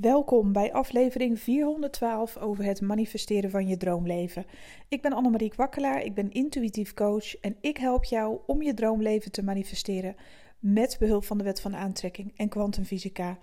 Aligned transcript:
Welkom 0.00 0.52
bij 0.52 0.72
aflevering 0.72 1.40
412 1.40 2.36
over 2.36 2.64
het 2.64 2.80
manifesteren 2.80 3.50
van 3.50 3.68
je 3.68 3.76
droomleven. 3.76 4.44
Ik 4.88 5.02
ben 5.02 5.12
Annemarie 5.12 5.50
Kwakkelaar, 5.50 6.02
ik 6.02 6.14
ben 6.14 6.32
intuïtief 6.32 6.94
coach 6.94 7.40
en 7.40 7.56
ik 7.60 7.76
help 7.76 8.04
jou 8.04 8.38
om 8.46 8.62
je 8.62 8.74
droomleven 8.74 9.32
te 9.32 9.42
manifesteren 9.42 10.16
met 10.58 10.96
behulp 10.98 11.24
van 11.24 11.38
de 11.38 11.44
wet 11.44 11.60
van 11.60 11.76
aantrekking 11.76 12.32
en 12.36 12.48
kwantumfysica. 12.48 13.38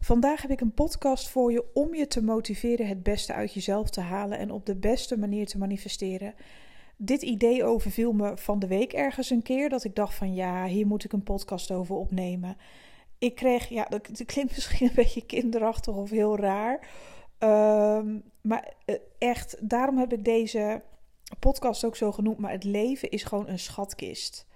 Vandaag 0.00 0.42
heb 0.42 0.50
ik 0.50 0.60
een 0.60 0.74
podcast 0.74 1.28
voor 1.28 1.52
je 1.52 1.64
om 1.74 1.94
je 1.94 2.06
te 2.06 2.22
motiveren 2.22 2.86
het 2.86 3.02
beste 3.02 3.32
uit 3.32 3.54
jezelf 3.54 3.90
te 3.90 4.00
halen 4.00 4.38
en 4.38 4.50
op 4.50 4.66
de 4.66 4.76
beste 4.76 5.18
manier 5.18 5.46
te 5.46 5.58
manifesteren. 5.58 6.34
Dit 6.96 7.22
idee 7.22 7.64
overviel 7.64 8.12
me 8.12 8.36
van 8.36 8.58
de 8.58 8.66
week 8.66 8.92
ergens 8.92 9.30
een 9.30 9.42
keer 9.42 9.68
dat 9.68 9.84
ik 9.84 9.94
dacht 9.94 10.14
van 10.14 10.34
ja, 10.34 10.66
hier 10.66 10.86
moet 10.86 11.04
ik 11.04 11.12
een 11.12 11.22
podcast 11.22 11.70
over 11.70 11.94
opnemen 11.94 12.56
ik 13.22 13.34
kreeg, 13.34 13.68
ja, 13.68 13.86
dat, 13.88 14.24
klinkt 14.26 14.54
misschien 14.54 14.86
een 14.88 14.94
beetje 14.94 15.26
kinderachtig 15.26 15.94
of 15.94 16.10
heel 16.10 16.36
raar. 16.36 16.88
Ehm, 17.38 18.18
maar 18.40 18.74
eh, 18.84 18.94
echt, 19.18 19.56
daarom 19.60 19.98
heb 19.98 20.12
ik 20.12 20.24
deze 20.24 20.82
podcast 21.38 21.84
ook 21.84 21.96
zo 21.96 22.12
genoemd. 22.12 22.38
Maar 22.38 22.50
het 22.50 22.64
leven 22.64 23.10
is 23.10 23.22
gewoon 23.22 23.48
een 23.48 23.58
schatkist. 23.58 24.46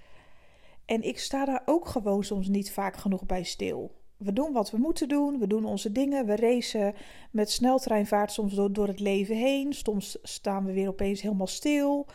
En 0.85 1.03
ik 1.03 1.19
sta 1.19 1.45
daar 1.45 1.63
ook 1.65 1.89
gewoon 1.89 2.25
soms 2.25 2.49
niet 2.49 2.73
vaak 2.73 2.97
genoeg 2.97 3.27
bij 3.27 3.43
stil. 3.43 3.95
We 4.17 4.33
doen 4.33 4.53
wat 4.53 4.71
we 4.71 4.79
moeten 4.79 5.09
doen, 5.09 5.39
we 5.39 5.47
doen 5.47 5.65
onze 5.65 5.93
dingen, 5.93 6.27
we 6.27 6.37
racen 6.37 6.95
met 7.31 7.51
sneltreinvaart 7.51 8.33
soms 8.33 8.55
door, 8.55 8.73
door 8.73 8.89
het 8.89 9.01
leven 9.01 9.37
heen. 9.37 9.73
Soms 9.73 10.19
staan 10.23 10.65
we 10.65 10.73
weer 10.73 10.89
opeens 10.89 11.21
helemaal 11.21 11.47
stil, 11.47 12.07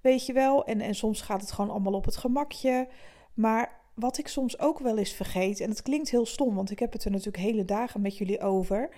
weet 0.00 0.26
je 0.26 0.32
wel. 0.32 0.64
En, 0.64 0.80
en 0.80 0.94
soms 0.94 1.20
gaat 1.20 1.40
het 1.40 1.52
gewoon 1.52 1.70
allemaal 1.70 1.92
op 1.92 2.04
het 2.04 2.16
gemakje. 2.16 2.88
Maar 3.34 3.77
wat 3.98 4.18
ik 4.18 4.28
soms 4.28 4.58
ook 4.58 4.78
wel 4.78 4.98
eens 4.98 5.12
vergeet, 5.12 5.60
en 5.60 5.70
het 5.70 5.82
klinkt 5.82 6.10
heel 6.10 6.26
stom, 6.26 6.54
want 6.54 6.70
ik 6.70 6.78
heb 6.78 6.92
het 6.92 7.04
er 7.04 7.10
natuurlijk 7.10 7.42
hele 7.42 7.64
dagen 7.64 8.00
met 8.00 8.16
jullie 8.16 8.40
over. 8.40 8.88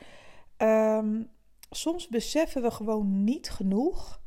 Ehm, 0.56 1.22
soms 1.70 2.08
beseffen 2.08 2.62
we 2.62 2.70
gewoon 2.70 3.24
niet 3.24 3.50
genoeg 3.50 4.20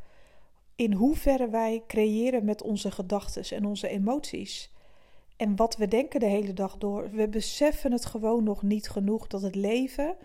in 0.76 0.94
hoeverre 0.94 1.50
wij 1.50 1.84
creëren 1.88 2.46
met 2.46 2.62
onze 2.62 2.92
gedachten 2.92 3.58
en 3.58 3.66
onze 3.66 3.88
emoties. 3.88 4.72
En 5.38 5.56
wat 5.56 5.78
we 5.78 5.88
denken 5.88 6.20
de 6.20 6.26
hele 6.26 6.54
dag 6.54 6.78
door. 6.78 7.10
We 7.12 7.28
beseffen 7.28 7.92
het 7.92 8.06
gewoon 8.06 8.44
nog 8.44 8.62
niet 8.62 8.90
genoeg 8.90 9.28
dat 9.28 9.42
het 9.42 9.56
leven 9.56 10.16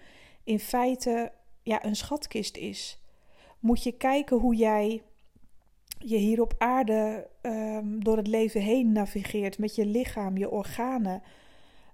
in 0.44 0.58
feite 0.58 1.32
ja, 1.62 1.84
een 1.84 1.96
schatkist 1.96 2.56
is. 2.56 3.02
Moet 3.58 3.82
je 3.82 3.92
kijken 3.92 4.36
hoe 4.36 4.54
jij 4.54 5.02
je 5.98 6.16
hier 6.16 6.40
op 6.40 6.54
aarde 6.58 7.28
um, 7.42 8.04
door 8.04 8.16
het 8.16 8.26
leven 8.26 8.60
heen 8.60 8.92
navigeert 8.92 9.58
met 9.58 9.74
je 9.74 9.86
lichaam, 9.86 10.36
je 10.36 10.50
organen, 10.50 11.22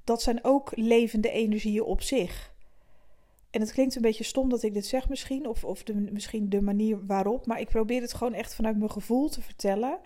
dat 0.04 0.22
zijn 0.22 0.44
ook 0.44 0.72
levende 0.74 1.30
energieën 1.30 1.82
op 1.82 2.00
zich. 2.00 2.54
En 3.50 3.60
het 3.60 3.72
klinkt 3.72 3.94
een 3.96 4.02
beetje 4.02 4.24
stom 4.24 4.48
dat 4.48 4.62
ik 4.62 4.74
dit 4.74 4.86
zeg 4.86 5.08
misschien, 5.08 5.46
of, 5.46 5.64
of 5.64 5.82
de, 5.82 5.94
misschien 5.94 6.48
de 6.48 6.60
manier 6.60 7.06
waarop, 7.06 7.46
maar 7.46 7.60
ik 7.60 7.68
probeer 7.68 8.00
het 8.00 8.14
gewoon 8.14 8.34
echt 8.34 8.54
vanuit 8.54 8.76
mijn 8.76 8.90
gevoel 8.90 9.28
te 9.28 9.42
vertellen 9.42 9.98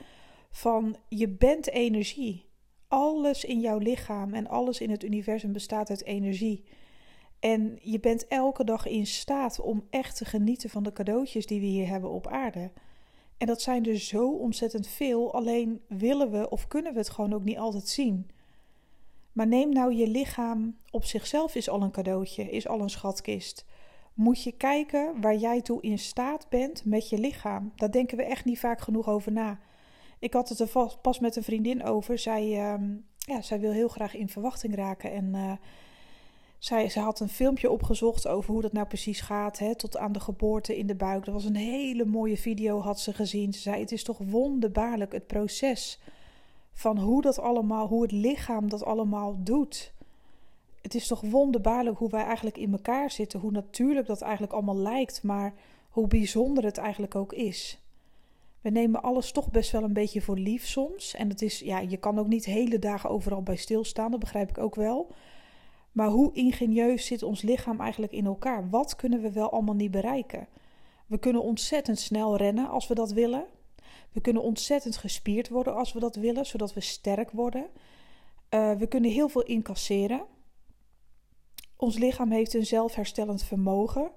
van 0.51 0.97
je 1.09 1.29
bent 1.29 1.69
energie. 1.69 2.47
Alles 2.89 3.45
in 3.45 3.61
jouw 3.61 3.79
lichaam 3.79 4.35
en 4.35 4.47
alles 4.47 4.81
in 4.81 4.91
het 4.91 5.05
universum 5.05 5.53
bestaat 5.53 5.91
uit 5.91 6.05
energie. 6.05 6.65
En 7.41 7.79
je 7.83 8.01
bent 8.01 8.27
elke 8.27 8.65
dag 8.65 8.87
in 8.87 9.07
staat 9.07 9.61
om 9.61 9.87
echt 9.91 10.17
te 10.17 10.25
genieten 10.25 10.71
van 10.71 10.83
de 10.83 10.93
cadeautjes 10.93 11.47
die 11.47 11.61
we 11.61 11.67
hier 11.67 11.89
hebben 11.89 12.11
op 12.11 12.27
aarde. 12.27 12.71
En 13.39 13.47
dat 13.47 13.63
zijn 13.63 13.87
er 13.87 13.99
zo 13.99 14.31
ontzettend 14.31 14.87
veel, 14.87 15.35
alleen 15.35 15.81
willen 15.89 16.31
we 16.31 16.51
of 16.51 16.67
kunnen 16.67 16.93
we 16.93 16.99
het 16.99 17.11
gewoon 17.11 17.33
ook 17.33 17.45
niet 17.45 17.59
altijd 17.59 17.89
zien. 17.89 18.31
Maar 19.33 19.47
neem 19.47 19.73
nou 19.73 19.95
je 19.95 20.09
lichaam 20.09 20.77
op 20.91 21.05
zichzelf 21.05 21.55
is 21.55 21.69
al 21.69 21.83
een 21.83 21.91
cadeautje, 21.91 22.51
is 22.51 22.69
al 22.69 22.81
een 22.81 22.91
schatkist. 22.91 23.65
Moet 24.15 24.43
je 24.43 24.53
kijken 24.53 25.21
waar 25.21 25.37
jij 25.37 25.61
toe 25.63 25.83
in 25.83 25.99
staat 25.99 26.49
bent 26.49 26.85
met 26.85 27.09
je 27.09 27.19
lichaam. 27.19 27.73
Daar 27.77 27.91
denken 27.91 28.17
we 28.17 28.25
echt 28.25 28.45
niet 28.45 28.59
vaak 28.59 28.81
genoeg 28.81 29.09
over 29.09 29.33
na. 29.33 29.59
Ik 30.19 30.33
had 30.33 30.49
het 30.49 30.59
er 30.59 30.97
pas 31.01 31.19
met 31.19 31.37
een 31.37 31.43
vriendin 31.43 31.85
over. 31.85 32.19
Zij, 32.19 32.45
uh, 32.49 32.89
ja, 33.19 33.43
zij 33.43 33.61
wil 33.61 33.73
heel 33.73 33.89
graag 33.89 34.15
in 34.15 34.29
verwachting 34.29 34.75
raken. 34.75 35.13
En 35.13 35.35
uh, 35.35 35.53
ze 36.59 37.01
had 37.01 37.21
een 37.21 37.29
filmpje 37.29 37.71
opgezocht 37.71 38.29
over 38.29 38.53
hoe 38.53 38.63
dat 38.63 38.73
nou 38.73 38.87
precies 38.87 39.21
gaat, 39.21 39.59
hè, 39.59 39.75
tot 39.75 39.97
aan 39.97 40.13
de 40.13 40.21
geboorte 40.21 40.79
in 40.79 40.87
de 40.87 40.95
buik. 40.95 41.25
Dat 41.25 41.35
was 41.35 41.45
een 41.45 41.57
hele 41.57 42.05
mooie 42.05 42.37
video, 42.37 42.81
had 42.81 43.01
ze 43.01 43.13
gezien. 43.13 43.53
Ze 43.53 43.61
zei: 43.61 43.81
Het 43.81 43.93
is 43.93 44.05
toch 44.05 44.19
wonderbaarlijk 44.19 45.13
het 45.13 45.27
proces 45.27 46.01
van 46.73 46.99
hoe 46.99 47.23
dat 47.23 47.39
allemaal, 47.39 47.87
hoe 47.87 48.03
het 48.03 48.13
lichaam 48.13 48.69
dat 48.69 48.85
allemaal 48.85 49.37
doet. 49.43 49.93
Het 50.83 50.95
is 50.95 51.07
toch 51.07 51.21
wonderbaarlijk 51.21 51.99
hoe 51.99 52.11
wij 52.11 52.25
eigenlijk 52.25 52.57
in 52.57 52.73
elkaar 52.73 53.11
zitten, 53.11 53.41
hoe 53.41 53.51
natuurlijk 53.51 54.07
dat 54.07 54.21
eigenlijk 54.21 54.53
allemaal 54.53 54.77
lijkt, 54.77 55.23
maar 55.23 55.55
hoe 55.89 56.07
bijzonder 56.07 56.65
het 56.65 56.79
eigenlijk 56.79 57.15
ook 57.15 57.33
is. 57.33 57.79
We 58.61 58.71
nemen 58.71 59.03
alles 59.03 59.33
toch 59.33 59.51
best 59.51 59.71
wel 59.71 59.83
een 59.83 59.93
beetje 59.93 60.21
voor 60.21 60.39
lief 60.39 60.67
soms. 60.67 61.15
En 61.15 61.29
het 61.29 61.43
is, 61.43 61.59
ja, 61.59 61.79
je 61.79 61.97
kan 61.97 62.19
ook 62.19 62.27
niet 62.27 62.45
hele 62.45 62.79
dagen 62.79 63.11
overal 63.11 63.43
bij 63.43 63.57
stilstaan, 63.57 64.11
dat 64.11 64.21
begrijp 64.21 64.49
ik 64.51 64.59
ook 64.59 64.75
wel. 64.75 65.15
Maar 65.93 66.09
hoe 66.09 66.33
ingenieus 66.33 67.07
zit 67.07 67.23
ons 67.23 67.43
lichaam 67.43 67.81
eigenlijk 67.81 68.13
in 68.13 68.27
elkaar? 68.27 68.71
Wat 68.71 68.97
kunnen 68.97 69.21
we 69.23 69.33
wel 69.33 69.51
allemaal 69.51 69.75
niet 69.75 69.91
bereiken? 69.91 70.49
We 71.07 71.19
kunnen 71.19 71.43
ontzettend 71.43 71.99
snel 71.99 72.37
rennen 72.37 72.69
als 72.69 72.87
we 72.87 72.95
dat 72.95 73.13
willen. 73.13 73.47
We 74.13 74.21
kunnen 74.21 74.43
ontzettend 74.43 74.97
gespierd 74.97 75.49
worden 75.49 75.75
als 75.75 75.93
we 75.93 76.01
dat 76.01 76.17
willen, 76.17 76.47
zodat 76.47 76.75
we 76.75 76.81
sterk 76.81 77.31
worden. 77.31 77.67
Uh, 78.51 78.73
we 78.73 78.87
kunnen 78.87 79.11
heel 79.11 79.29
veel 79.29 79.43
incasseren. 79.43 80.25
Ons 81.77 81.99
lichaam 81.99 82.31
heeft 82.31 82.55
een 82.55 82.67
zelfherstellend 82.67 83.43
vermogen. 83.43 84.11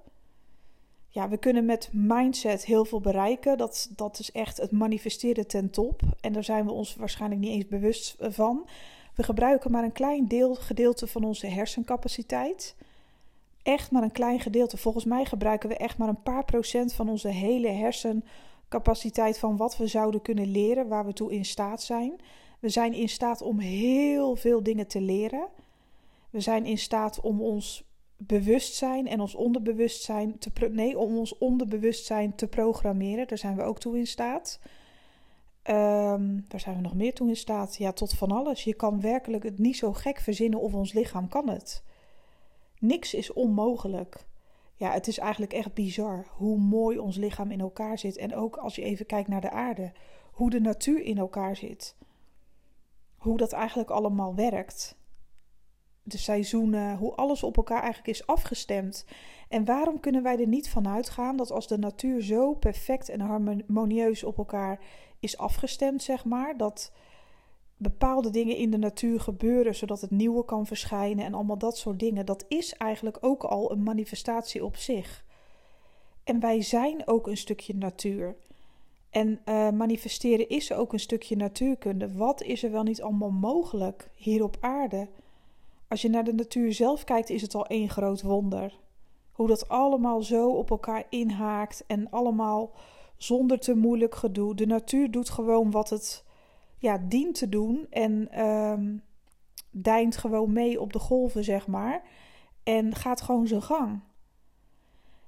Ja, 1.07 1.29
we 1.29 1.37
kunnen 1.37 1.65
met 1.65 1.89
mindset 1.91 2.65
heel 2.65 2.85
veel 2.85 3.01
bereiken. 3.01 3.57
Dat, 3.57 3.91
dat 3.95 4.19
is 4.19 4.31
echt 4.31 4.57
het 4.57 4.71
manifesteren 4.71 5.47
ten 5.47 5.69
top. 5.69 6.01
En 6.21 6.33
daar 6.33 6.43
zijn 6.43 6.65
we 6.65 6.71
ons 6.71 6.95
waarschijnlijk 6.95 7.41
niet 7.41 7.51
eens 7.51 7.67
bewust 7.67 8.15
van. 8.19 8.67
We 9.15 9.23
gebruiken 9.23 9.71
maar 9.71 9.83
een 9.83 9.91
klein 9.91 10.27
deel, 10.27 10.55
gedeelte 10.55 11.07
van 11.07 11.23
onze 11.23 11.47
hersencapaciteit. 11.47 12.75
Echt 13.63 13.91
maar 13.91 14.03
een 14.03 14.11
klein 14.11 14.39
gedeelte. 14.39 14.77
Volgens 14.77 15.05
mij 15.05 15.25
gebruiken 15.25 15.69
we 15.69 15.77
echt 15.77 15.97
maar 15.97 16.07
een 16.07 16.21
paar 16.21 16.45
procent 16.45 16.93
van 16.93 17.09
onze 17.09 17.27
hele 17.27 17.69
hersencapaciteit 17.69 19.39
van 19.39 19.57
wat 19.57 19.77
we 19.77 19.87
zouden 19.87 20.21
kunnen 20.21 20.51
leren, 20.51 20.87
waar 20.87 21.05
we 21.05 21.13
toe 21.13 21.33
in 21.33 21.45
staat 21.45 21.81
zijn. 21.81 22.13
We 22.59 22.69
zijn 22.69 22.93
in 22.93 23.09
staat 23.09 23.41
om 23.41 23.59
heel 23.59 24.35
veel 24.35 24.63
dingen 24.63 24.87
te 24.87 25.01
leren. 25.01 25.47
We 26.29 26.39
zijn 26.39 26.65
in 26.65 26.77
staat 26.77 27.19
om 27.19 27.41
ons 27.41 27.83
bewustzijn 28.17 29.07
en 29.07 29.19
ons 29.19 29.35
onderbewustzijn 29.35 30.37
te 30.37 30.51
nee, 30.71 30.97
om 30.97 31.17
ons 31.17 31.37
onderbewustzijn 31.37 32.35
te 32.35 32.47
programmeren. 32.47 33.27
Daar 33.27 33.37
zijn 33.37 33.55
we 33.55 33.63
ook 33.63 33.79
toe 33.79 33.97
in 33.97 34.07
staat. 34.07 34.59
Um, 35.69 36.45
waar 36.47 36.59
zijn 36.59 36.75
we 36.75 36.81
nog 36.81 36.93
meer 36.93 37.13
toe 37.13 37.27
in 37.27 37.35
staat? 37.35 37.75
Ja, 37.75 37.91
tot 37.91 38.13
van 38.13 38.31
alles. 38.31 38.63
Je 38.63 38.73
kan 38.73 39.01
werkelijk 39.01 39.43
het 39.43 39.59
niet 39.59 39.77
zo 39.77 39.93
gek 39.93 40.19
verzinnen 40.19 40.59
of 40.59 40.73
ons 40.73 40.93
lichaam 40.93 41.27
kan 41.27 41.49
het. 41.49 41.83
Niks 42.79 43.13
is 43.13 43.33
onmogelijk. 43.33 44.25
Ja, 44.75 44.91
het 44.91 45.07
is 45.07 45.17
eigenlijk 45.17 45.53
echt 45.53 45.73
bizar 45.73 46.25
hoe 46.29 46.57
mooi 46.57 46.97
ons 46.97 47.15
lichaam 47.17 47.51
in 47.51 47.59
elkaar 47.59 47.99
zit. 47.99 48.17
En 48.17 48.35
ook 48.35 48.57
als 48.57 48.75
je 48.75 48.81
even 48.81 49.05
kijkt 49.05 49.27
naar 49.27 49.41
de 49.41 49.51
aarde, 49.51 49.91
hoe 50.31 50.49
de 50.49 50.59
natuur 50.59 51.03
in 51.03 51.17
elkaar 51.17 51.55
zit. 51.55 51.95
Hoe 53.17 53.37
dat 53.37 53.51
eigenlijk 53.51 53.89
allemaal 53.89 54.35
werkt. 54.35 54.95
De 56.03 56.17
seizoenen, 56.17 56.97
hoe 56.97 57.15
alles 57.15 57.43
op 57.43 57.57
elkaar 57.57 57.81
eigenlijk 57.81 58.07
is 58.07 58.27
afgestemd. 58.27 59.05
En 59.49 59.65
waarom 59.65 59.99
kunnen 59.99 60.23
wij 60.23 60.39
er 60.39 60.47
niet 60.47 60.69
van 60.69 60.87
uitgaan 60.87 61.37
dat 61.37 61.51
als 61.51 61.67
de 61.67 61.77
natuur 61.77 62.21
zo 62.21 62.53
perfect 62.53 63.09
en 63.09 63.19
harmonieus 63.19 64.23
op 64.23 64.37
elkaar 64.37 64.79
is 65.21 65.37
afgestemd, 65.37 66.03
zeg 66.03 66.25
maar. 66.25 66.57
Dat 66.57 66.91
bepaalde 67.77 68.29
dingen 68.29 68.57
in 68.57 68.71
de 68.71 68.77
natuur 68.77 69.19
gebeuren 69.19 69.75
zodat 69.75 70.01
het 70.01 70.11
nieuwe 70.11 70.45
kan 70.45 70.65
verschijnen 70.65 71.25
en 71.25 71.33
allemaal 71.33 71.57
dat 71.57 71.77
soort 71.77 71.99
dingen. 71.99 72.25
Dat 72.25 72.45
is 72.47 72.73
eigenlijk 72.73 73.17
ook 73.21 73.43
al 73.43 73.71
een 73.71 73.83
manifestatie 73.83 74.65
op 74.65 74.75
zich. 74.75 75.25
En 76.23 76.39
wij 76.39 76.61
zijn 76.61 77.07
ook 77.07 77.27
een 77.27 77.37
stukje 77.37 77.75
natuur. 77.75 78.35
En 79.09 79.41
uh, 79.45 79.69
manifesteren 79.69 80.49
is 80.49 80.73
ook 80.73 80.93
een 80.93 80.99
stukje 80.99 81.35
natuurkunde. 81.35 82.13
Wat 82.13 82.41
is 82.41 82.63
er 82.63 82.71
wel 82.71 82.83
niet 82.83 83.01
allemaal 83.01 83.31
mogelijk 83.31 84.09
hier 84.15 84.43
op 84.43 84.57
aarde? 84.59 85.07
Als 85.87 86.01
je 86.01 86.09
naar 86.09 86.23
de 86.23 86.33
natuur 86.33 86.73
zelf 86.73 87.03
kijkt, 87.03 87.29
is 87.29 87.41
het 87.41 87.55
al 87.55 87.65
één 87.65 87.89
groot 87.89 88.21
wonder. 88.21 88.79
Hoe 89.31 89.47
dat 89.47 89.69
allemaal 89.69 90.21
zo 90.21 90.49
op 90.49 90.69
elkaar 90.69 91.05
inhaakt 91.09 91.83
en 91.87 92.09
allemaal 92.09 92.71
zonder 93.23 93.59
te 93.59 93.75
moeilijk 93.75 94.15
gedoe. 94.15 94.55
De 94.55 94.65
natuur 94.65 95.11
doet 95.11 95.29
gewoon 95.29 95.71
wat 95.71 95.89
het 95.89 96.23
ja, 96.77 96.97
dient 96.97 97.35
te 97.35 97.49
doen 97.49 97.87
en 97.89 98.45
um, 98.45 99.03
deint 99.71 100.17
gewoon 100.17 100.53
mee 100.53 100.81
op 100.81 100.93
de 100.93 100.99
golven, 100.99 101.43
zeg 101.43 101.67
maar. 101.67 102.01
En 102.63 102.95
gaat 102.95 103.21
gewoon 103.21 103.47
zijn 103.47 103.61
gang. 103.61 103.99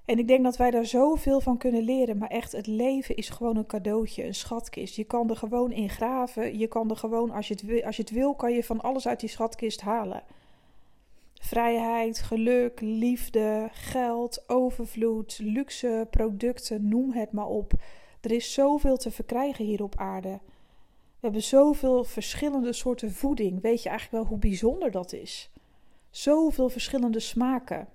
En 0.05 0.19
ik 0.19 0.27
denk 0.27 0.43
dat 0.43 0.57
wij 0.57 0.71
daar 0.71 0.85
zoveel 0.85 1.41
van 1.41 1.57
kunnen 1.57 1.83
leren. 1.83 2.17
Maar 2.17 2.29
echt, 2.29 2.51
het 2.51 2.67
leven 2.67 3.15
is 3.15 3.29
gewoon 3.29 3.57
een 3.57 3.65
cadeautje, 3.65 4.25
een 4.25 4.35
schatkist. 4.35 4.95
Je 4.95 5.03
kan 5.03 5.29
er 5.29 5.37
gewoon 5.37 5.71
in 5.71 5.89
graven. 5.89 6.57
Je 6.57 6.67
kan 6.67 6.89
er 6.89 6.97
gewoon, 6.97 7.31
als 7.31 7.47
je 7.47 7.53
het 7.53 7.63
wil, 7.63 7.83
als 7.83 7.95
je 7.95 8.01
het 8.01 8.11
wil 8.11 8.35
kan 8.35 8.53
je 8.53 8.63
van 8.63 8.81
alles 8.81 9.07
uit 9.07 9.19
die 9.19 9.29
schatkist 9.29 9.81
halen. 9.81 10.23
Vrijheid, 11.43 12.19
geluk, 12.19 12.81
liefde, 12.81 13.69
geld, 13.71 14.49
overvloed, 14.49 15.39
luxe 15.41 16.07
producten, 16.09 16.87
noem 16.87 17.11
het 17.11 17.31
maar 17.31 17.47
op. 17.47 17.73
Er 18.21 18.31
is 18.31 18.53
zoveel 18.53 18.97
te 18.97 19.11
verkrijgen 19.11 19.65
hier 19.65 19.83
op 19.83 19.97
aarde. 19.97 20.29
We 20.29 21.19
hebben 21.19 21.43
zoveel 21.43 22.03
verschillende 22.03 22.73
soorten 22.73 23.11
voeding. 23.11 23.61
Weet 23.61 23.83
je 23.83 23.89
eigenlijk 23.89 24.23
wel 24.23 24.31
hoe 24.31 24.39
bijzonder 24.39 24.91
dat 24.91 25.13
is? 25.13 25.51
Zoveel 26.09 26.69
verschillende 26.69 27.19
smaken. 27.19 27.87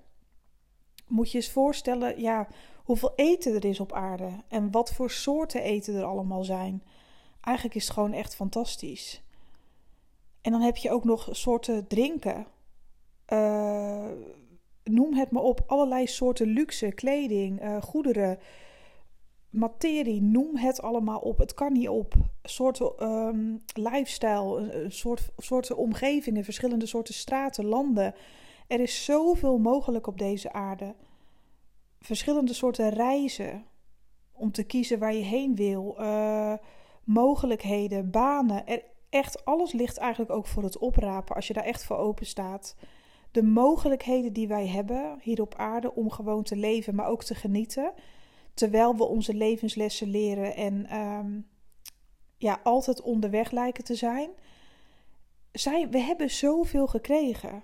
Moet 1.07 1.31
je 1.31 1.37
eens 1.37 1.51
voorstellen, 1.51 2.21
ja, 2.21 2.47
hoeveel 2.83 3.13
eten 3.15 3.53
er 3.53 3.65
is 3.65 3.79
op 3.79 3.93
aarde 3.93 4.29
en 4.47 4.71
wat 4.71 4.93
voor 4.93 5.11
soorten 5.11 5.61
eten 5.61 5.95
er 5.95 6.03
allemaal 6.03 6.43
zijn. 6.43 6.83
Eigenlijk 7.41 7.75
is 7.75 7.83
het 7.83 7.93
gewoon 7.93 8.13
echt 8.13 8.35
fantastisch. 8.35 9.21
En 10.41 10.51
dan 10.51 10.61
heb 10.61 10.77
je 10.77 10.91
ook 10.91 11.03
nog 11.03 11.27
soorten 11.31 11.87
drinken. 11.87 12.45
Uh, 13.33 14.05
noem 14.83 15.13
het 15.13 15.31
maar 15.31 15.43
op. 15.43 15.63
Allerlei 15.67 16.07
soorten 16.07 16.47
luxe, 16.47 16.91
kleding, 16.91 17.63
uh, 17.63 17.81
goederen, 17.81 18.39
materie. 19.49 20.21
Noem 20.21 20.57
het 20.57 20.81
allemaal 20.81 21.19
op. 21.19 21.37
Het 21.37 21.53
kan 21.53 21.73
niet 21.73 21.89
op. 21.89 22.13
Soorten 22.43 23.09
um, 23.09 23.61
lifestyle, 23.73 24.85
soort, 24.87 25.29
soorten 25.37 25.77
omgevingen, 25.77 26.43
verschillende 26.43 26.85
soorten 26.85 27.13
straten, 27.13 27.65
landen. 27.65 28.15
Er 28.67 28.79
is 28.79 29.05
zoveel 29.05 29.57
mogelijk 29.57 30.07
op 30.07 30.17
deze 30.17 30.53
aarde. 30.53 30.95
Verschillende 31.99 32.53
soorten 32.53 32.89
reizen. 32.89 33.65
Om 34.31 34.51
te 34.51 34.63
kiezen 34.63 34.99
waar 34.99 35.13
je 35.13 35.23
heen 35.23 35.55
wil. 35.55 35.95
Uh, 35.99 36.53
mogelijkheden, 37.03 38.11
banen. 38.11 38.67
Er, 38.67 38.83
echt 39.09 39.45
alles 39.45 39.71
ligt 39.71 39.97
eigenlijk 39.97 40.31
ook 40.31 40.47
voor 40.47 40.63
het 40.63 40.77
oprapen 40.77 41.35
als 41.35 41.47
je 41.47 41.53
daar 41.53 41.63
echt 41.63 41.83
voor 41.83 41.97
open 41.97 42.25
staat. 42.25 42.75
De 43.31 43.43
mogelijkheden 43.43 44.33
die 44.33 44.47
wij 44.47 44.67
hebben 44.67 45.19
hier 45.21 45.41
op 45.41 45.55
aarde 45.55 45.95
om 45.95 46.09
gewoon 46.09 46.43
te 46.43 46.55
leven, 46.55 46.95
maar 46.95 47.07
ook 47.07 47.23
te 47.23 47.35
genieten. 47.35 47.93
Terwijl 48.53 48.95
we 48.95 49.03
onze 49.03 49.33
levenslessen 49.33 50.09
leren 50.09 50.55
en 50.55 50.97
um, 50.97 51.47
ja, 52.37 52.59
altijd 52.63 53.01
onderweg 53.01 53.51
lijken 53.51 53.83
te 53.83 53.95
zijn. 53.95 54.29
Zij, 55.51 55.89
we 55.89 55.99
hebben 55.99 56.29
zoveel 56.29 56.87
gekregen. 56.87 57.63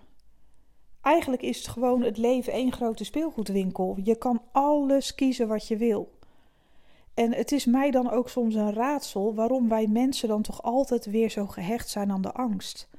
Eigenlijk 1.01 1.41
is 1.41 1.57
het 1.57 1.67
gewoon 1.67 2.01
het 2.01 2.17
leven 2.17 2.53
één 2.53 2.71
grote 2.71 3.03
speelgoedwinkel. 3.03 3.97
Je 4.03 4.15
kan 4.15 4.41
alles 4.51 5.15
kiezen 5.15 5.47
wat 5.47 5.67
je 5.67 5.77
wil. 5.77 6.13
En 7.13 7.33
het 7.33 7.51
is 7.51 7.65
mij 7.65 7.91
dan 7.91 8.09
ook 8.09 8.29
soms 8.29 8.55
een 8.55 8.73
raadsel 8.73 9.35
waarom 9.35 9.69
wij 9.69 9.87
mensen 9.87 10.27
dan 10.27 10.41
toch 10.41 10.63
altijd 10.63 11.05
weer 11.05 11.29
zo 11.29 11.45
gehecht 11.47 11.89
zijn 11.89 12.11
aan 12.11 12.21
de 12.21 12.31
angst. 12.31 12.89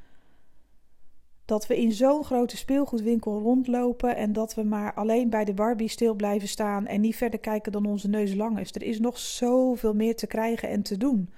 Dat 1.46 1.66
we 1.66 1.80
in 1.80 1.92
zo'n 1.92 2.24
grote 2.24 2.56
speelgoedwinkel 2.56 3.40
rondlopen 3.40 4.16
en 4.16 4.32
dat 4.32 4.54
we 4.54 4.62
maar 4.62 4.94
alleen 4.94 5.30
bij 5.30 5.44
de 5.44 5.54
Barbie 5.54 5.88
stil 5.88 6.14
blijven 6.14 6.48
staan 6.48 6.86
en 6.86 7.00
niet 7.00 7.16
verder 7.16 7.38
kijken 7.38 7.72
dan 7.72 7.86
onze 7.86 8.08
neus 8.08 8.34
lang 8.34 8.58
is. 8.58 8.74
Er 8.74 8.82
is 8.82 9.00
nog 9.00 9.18
zoveel 9.18 9.94
meer 9.94 10.16
te 10.16 10.26
krijgen 10.26 10.68
en 10.68 10.82
te 10.82 10.96
doen. 10.96 11.30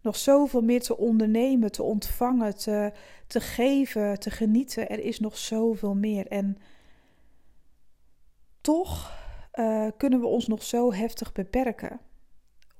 Nog 0.00 0.16
zoveel 0.16 0.62
meer 0.62 0.80
te 0.80 0.96
ondernemen, 0.96 1.72
te 1.72 1.82
ontvangen, 1.82 2.56
te, 2.56 2.92
te 3.26 3.40
geven, 3.40 4.18
te 4.18 4.30
genieten. 4.30 4.88
Er 4.88 4.98
is 5.00 5.20
nog 5.20 5.38
zoveel 5.38 5.94
meer. 5.94 6.26
En 6.26 6.58
toch 8.60 9.12
uh, 9.54 9.86
kunnen 9.96 10.20
we 10.20 10.26
ons 10.26 10.46
nog 10.46 10.62
zo 10.62 10.92
heftig 10.92 11.32
beperken. 11.32 12.00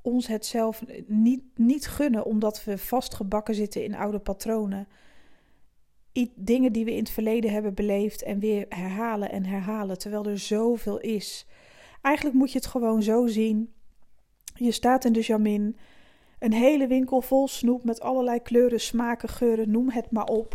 Ons 0.03 0.27
het 0.27 0.47
zelf 0.47 0.83
niet, 1.07 1.43
niet 1.55 1.87
gunnen 1.87 2.25
omdat 2.25 2.65
we 2.65 2.79
vastgebakken 2.79 3.55
zitten 3.55 3.85
in 3.85 3.95
oude 3.95 4.19
patronen. 4.19 4.89
Dingen 6.35 6.73
die 6.73 6.85
we 6.85 6.93
in 6.93 6.99
het 6.99 7.11
verleden 7.11 7.53
hebben 7.53 7.75
beleefd 7.75 8.23
en 8.23 8.39
weer 8.39 8.67
herhalen 8.69 9.31
en 9.31 9.45
herhalen, 9.45 9.99
terwijl 9.99 10.25
er 10.27 10.39
zoveel 10.39 11.01
is. 11.01 11.47
Eigenlijk 12.03 12.37
moet 12.37 12.53
je 12.53 12.59
het 12.59 12.67
gewoon 12.67 13.03
zo 13.03 13.27
zien. 13.27 13.75
Je 14.55 14.73
staat 14.73 15.05
in 15.05 15.13
de 15.13 15.21
Jamin, 15.21 15.77
een 16.39 16.53
hele 16.53 16.87
winkel 16.87 17.21
vol 17.21 17.49
snoep 17.49 17.85
met 17.85 18.01
allerlei 18.01 18.43
kleuren, 18.43 18.81
smaken, 18.81 19.29
geuren, 19.29 19.71
noem 19.71 19.91
het 19.91 20.11
maar 20.11 20.27
op. 20.27 20.55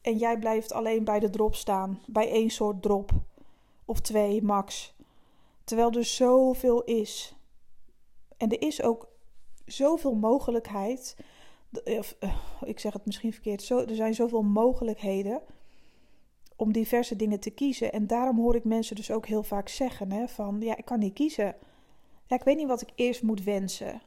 En 0.00 0.16
jij 0.16 0.38
blijft 0.38 0.72
alleen 0.72 1.04
bij 1.04 1.20
de 1.20 1.30
drop 1.30 1.54
staan, 1.54 2.00
bij 2.06 2.30
één 2.30 2.50
soort 2.50 2.82
drop. 2.82 3.10
Of 3.84 4.00
twee, 4.00 4.42
max. 4.42 4.94
Terwijl 5.64 5.92
er 5.92 6.04
zoveel 6.04 6.82
is. 6.82 7.36
En 8.36 8.50
er 8.50 8.62
is 8.62 8.82
ook 8.82 9.08
zoveel 9.64 10.14
mogelijkheid. 10.14 11.16
Of, 11.84 12.16
uh, 12.20 12.34
ik 12.64 12.78
zeg 12.78 12.92
het 12.92 13.06
misschien 13.06 13.32
verkeerd. 13.32 13.62
Zo, 13.62 13.78
er 13.78 13.94
zijn 13.94 14.14
zoveel 14.14 14.42
mogelijkheden 14.42 15.42
om 16.56 16.72
diverse 16.72 17.16
dingen 17.16 17.40
te 17.40 17.50
kiezen. 17.50 17.92
En 17.92 18.06
daarom 18.06 18.38
hoor 18.38 18.56
ik 18.56 18.64
mensen 18.64 18.96
dus 18.96 19.10
ook 19.10 19.26
heel 19.26 19.42
vaak 19.42 19.68
zeggen: 19.68 20.12
hè, 20.12 20.28
van 20.28 20.60
ja, 20.60 20.76
ik 20.76 20.84
kan 20.84 20.98
niet 20.98 21.14
kiezen. 21.14 21.54
Ja, 22.26 22.36
ik 22.36 22.44
weet 22.44 22.56
niet 22.56 22.66
wat 22.66 22.82
ik 22.82 22.92
eerst 22.94 23.22
moet 23.22 23.42
wensen. 23.42 24.02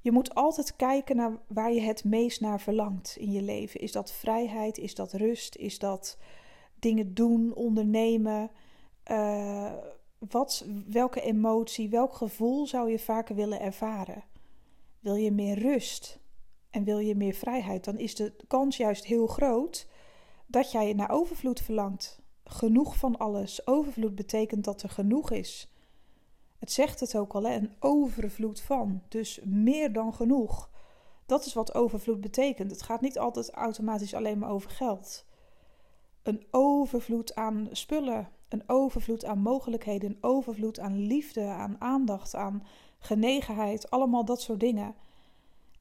Je 0.00 0.12
moet 0.12 0.34
altijd 0.34 0.76
kijken 0.76 1.16
naar 1.16 1.38
waar 1.46 1.72
je 1.72 1.80
het 1.80 2.04
meest 2.04 2.40
naar 2.40 2.60
verlangt 2.60 3.16
in 3.18 3.32
je 3.32 3.42
leven. 3.42 3.80
Is 3.80 3.92
dat 3.92 4.12
vrijheid? 4.12 4.78
Is 4.78 4.94
dat 4.94 5.12
rust? 5.12 5.56
Is 5.56 5.78
dat 5.78 6.18
dingen 6.78 7.14
doen, 7.14 7.54
ondernemen? 7.54 8.50
Uh, 9.10 9.72
wat, 10.18 10.66
welke 10.88 11.20
emotie, 11.20 11.88
welk 11.88 12.14
gevoel 12.14 12.66
zou 12.66 12.90
je 12.90 12.98
vaker 12.98 13.34
willen 13.34 13.60
ervaren? 13.60 14.24
Wil 15.00 15.14
je 15.14 15.30
meer 15.30 15.58
rust 15.58 16.18
en 16.74 16.84
wil 16.84 16.98
je 16.98 17.14
meer 17.14 17.34
vrijheid, 17.34 17.84
dan 17.84 17.98
is 17.98 18.14
de 18.14 18.32
kans 18.48 18.76
juist 18.76 19.04
heel 19.04 19.26
groot 19.26 19.86
dat 20.46 20.72
jij 20.72 20.92
naar 20.92 21.10
overvloed 21.10 21.60
verlangt. 21.60 22.22
Genoeg 22.44 22.96
van 22.96 23.18
alles. 23.18 23.66
Overvloed 23.66 24.14
betekent 24.14 24.64
dat 24.64 24.82
er 24.82 24.90
genoeg 24.90 25.30
is. 25.30 25.72
Het 26.58 26.72
zegt 26.72 27.00
het 27.00 27.16
ook 27.16 27.34
al, 27.34 27.42
hè? 27.42 27.54
een 27.54 27.72
overvloed 27.78 28.60
van. 28.60 29.02
Dus 29.08 29.40
meer 29.44 29.92
dan 29.92 30.14
genoeg. 30.14 30.70
Dat 31.26 31.46
is 31.46 31.54
wat 31.54 31.74
overvloed 31.74 32.20
betekent. 32.20 32.70
Het 32.70 32.82
gaat 32.82 33.00
niet 33.00 33.18
altijd 33.18 33.50
automatisch 33.50 34.14
alleen 34.14 34.38
maar 34.38 34.50
over 34.50 34.70
geld. 34.70 35.24
Een 36.22 36.46
overvloed 36.50 37.34
aan 37.34 37.68
spullen, 37.72 38.28
een 38.48 38.62
overvloed 38.66 39.24
aan 39.24 39.38
mogelijkheden, 39.38 40.10
een 40.10 40.18
overvloed 40.20 40.80
aan 40.80 41.06
liefde, 41.06 41.44
aan 41.44 41.76
aandacht, 41.78 42.34
aan 42.34 42.66
genegenheid, 42.98 43.90
allemaal 43.90 44.24
dat 44.24 44.40
soort 44.40 44.60
dingen. 44.60 44.94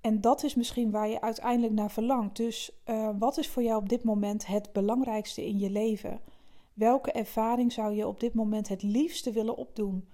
En 0.04 0.22
dat 0.22 0.44
is 0.44 0.56
misschien 0.56 0.92
waar 0.92 1.10
je 1.10 1.22
uiteindelijk 1.22 1.74
naar 1.74 1.92
verlangt. 1.92 2.36
Dus 2.36 2.72
uh, 2.86 3.10
wat 3.20 3.38
is 3.38 3.48
voor 3.48 3.64
jou 3.64 3.82
op 3.82 3.90
dit 3.90 4.04
moment 4.04 4.46
het 4.46 4.74
belangrijkste 4.74 5.46
in 5.46 5.60
je 5.60 5.70
leven? 5.70 6.22
Welke 6.74 7.12
ervaring 7.12 7.72
zou 7.72 7.94
je 7.96 8.08
op 8.08 8.20
dit 8.20 8.34
moment 8.34 8.68
het 8.68 8.84
liefste 8.84 9.32
willen 9.32 9.58
opdoen? 9.58 10.08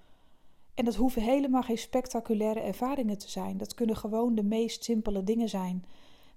En 0.74 0.86
dat 0.86 0.96
hoeven 0.96 1.22
helemaal 1.22 1.62
geen 1.62 1.78
spectaculaire 1.78 2.60
ervaringen 2.60 3.18
te 3.18 3.30
zijn. 3.30 3.58
Dat 3.58 3.74
kunnen 3.74 3.96
gewoon 3.96 4.36
de 4.36 4.44
meest 4.44 4.84
simpele 4.84 5.24
dingen 5.24 5.50
zijn. 5.50 5.86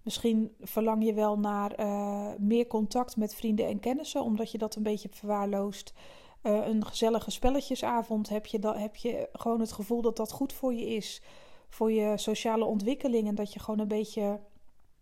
Misschien 0.03 0.55
verlang 0.61 1.05
je 1.05 1.15
wel 1.15 1.39
naar 1.39 1.81
uh, 1.81 2.29
meer 2.39 2.67
contact 2.67 3.17
met 3.17 3.35
vrienden 3.35 3.67
en 3.67 3.81
kennissen, 3.81 4.23
omdat 4.23 4.51
je 4.51 4.59
dat 4.59 4.75
een 4.75 4.83
beetje 4.83 5.09
verwaarloost. 5.11 5.93
Uh, 6.43 6.67
een 6.67 6.87
gezellige 6.87 7.31
spelletjesavond 7.31 8.29
heb 8.29 8.47
je, 8.47 8.59
dan, 8.59 8.77
heb 8.77 8.97
je 8.97 9.29
gewoon 9.33 9.61
het 9.61 9.73
gevoel 9.73 10.03
dat 10.03 10.17
dat 10.17 10.33
goed 10.33 10.53
voor 10.53 10.75
je 10.75 10.87
is. 10.87 11.23
Voor 11.73 11.93
je 11.93 12.19
sociale 12.19 12.65
ontwikkeling 12.65 13.29
en 13.29 13.35
dat 13.35 13.53
je 13.53 13.61
gewoon 13.61 13.81
een 13.81 13.89
beetje 13.89 14.41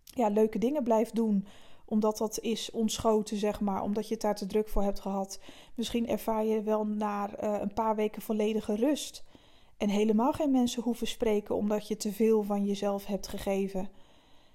ja, 0.05 0.29
leuke 0.29 0.59
dingen 0.59 0.83
blijft 0.83 1.15
doen 1.15 1.47
omdat 1.85 2.19
dat 2.19 2.41
is 2.41 2.71
ontschoten, 2.71 3.37
zeg 3.37 3.61
maar, 3.61 3.83
omdat 3.83 4.09
je 4.09 4.13
het 4.13 4.23
daar 4.23 4.35
te 4.35 4.47
druk 4.47 4.69
voor 4.69 4.83
hebt 4.83 5.01
gehad. 5.01 5.41
Misschien 5.75 6.09
ervaar 6.09 6.45
je 6.45 6.63
wel 6.63 6.87
naar 6.87 7.45
uh, 7.45 7.61
een 7.61 7.73
paar 7.73 7.97
weken 7.97 8.23
volledige 8.23 8.75
rust. 8.75 9.25
En 9.77 9.89
helemaal 9.89 10.33
geen 10.33 10.51
mensen 10.51 10.83
hoeven 10.83 11.07
spreken 11.07 11.55
omdat 11.55 11.89
je 11.89 11.97
te 11.97 12.13
veel 12.13 12.43
van 12.43 12.65
jezelf 12.65 13.07
hebt 13.07 13.29
gegeven. 13.29 13.89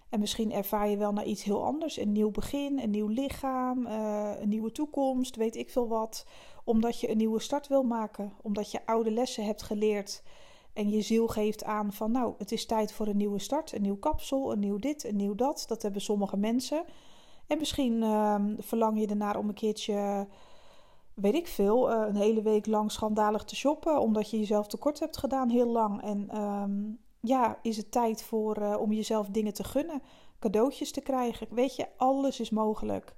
En 0.10 0.20
misschien 0.20 0.52
ervaar 0.52 0.90
je 0.90 0.98
wel 0.98 1.14
naar 1.14 1.26
iets 1.26 1.44
heel 1.44 1.64
anders. 1.64 1.98
Een 1.98 2.12
nieuw 2.12 2.32
begin, 2.32 2.80
een 2.80 2.90
nieuw 2.90 3.08
lichaam, 3.08 3.86
uh, 3.86 4.32
een 4.40 4.50
nieuwe 4.50 4.72
toekomst, 4.72 5.36
weet 5.36 5.56
ik 5.56 5.70
veel 5.70 5.88
wat. 5.88 6.26
Omdat 6.64 7.00
je 7.00 7.10
een 7.10 7.18
nieuwe 7.18 7.40
start 7.40 7.68
wil 7.68 7.84
maken. 7.84 8.34
Omdat 8.42 8.72
je 8.72 8.86
oude 8.86 9.12
lessen 9.12 9.46
hebt 9.46 9.62
geleerd. 9.62 10.24
En 10.76 10.90
je 10.90 11.02
ziel 11.02 11.28
geeft 11.28 11.64
aan 11.64 11.94
van 11.94 12.12
nou, 12.12 12.34
het 12.38 12.52
is 12.52 12.66
tijd 12.66 12.92
voor 12.94 13.08
een 13.08 13.18
nieuwe 13.18 13.40
start. 13.40 13.72
Een 13.72 13.82
nieuw 13.82 13.98
kapsel, 13.98 14.52
een 14.52 14.60
nieuw 14.60 14.78
dit, 14.78 15.04
een 15.04 15.16
nieuw 15.16 15.36
dat. 15.36 15.66
Dat 15.68 15.82
hebben 15.82 16.02
sommige 16.02 16.38
mensen. 16.38 16.84
En 17.48 17.58
misschien 17.58 17.94
uh, 18.02 18.36
verlang 18.58 19.00
je 19.00 19.08
ernaar 19.08 19.38
om 19.38 19.48
een 19.48 19.54
keertje, 19.54 20.28
weet 21.14 21.34
ik 21.34 21.48
veel, 21.48 21.92
uh, 21.92 22.08
een 22.08 22.16
hele 22.16 22.42
week 22.42 22.66
lang 22.66 22.92
schandalig 22.92 23.44
te 23.44 23.56
shoppen. 23.56 24.00
Omdat 24.00 24.30
je 24.30 24.40
jezelf 24.40 24.68
tekort 24.68 25.00
hebt 25.00 25.18
gedaan 25.18 25.50
heel 25.50 25.68
lang. 25.68 26.02
En 26.02 26.42
um, 26.42 27.00
ja, 27.20 27.60
is 27.62 27.78
het 27.78 27.92
tijd 27.92 28.24
voor, 28.24 28.62
uh, 28.62 28.76
om 28.80 28.92
jezelf 28.92 29.28
dingen 29.28 29.54
te 29.54 29.64
gunnen, 29.64 30.02
cadeautjes 30.40 30.92
te 30.92 31.02
krijgen. 31.02 31.48
Weet 31.50 31.76
je, 31.76 31.88
alles 31.98 32.40
is 32.40 32.50
mogelijk. 32.50 33.16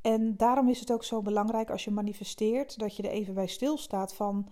En 0.00 0.36
daarom 0.36 0.68
is 0.68 0.80
het 0.80 0.92
ook 0.92 1.04
zo 1.04 1.22
belangrijk 1.22 1.70
als 1.70 1.84
je 1.84 1.90
manifesteert, 1.90 2.78
dat 2.78 2.96
je 2.96 3.02
er 3.02 3.10
even 3.10 3.34
bij 3.34 3.46
stilstaat 3.46 4.14
van, 4.14 4.48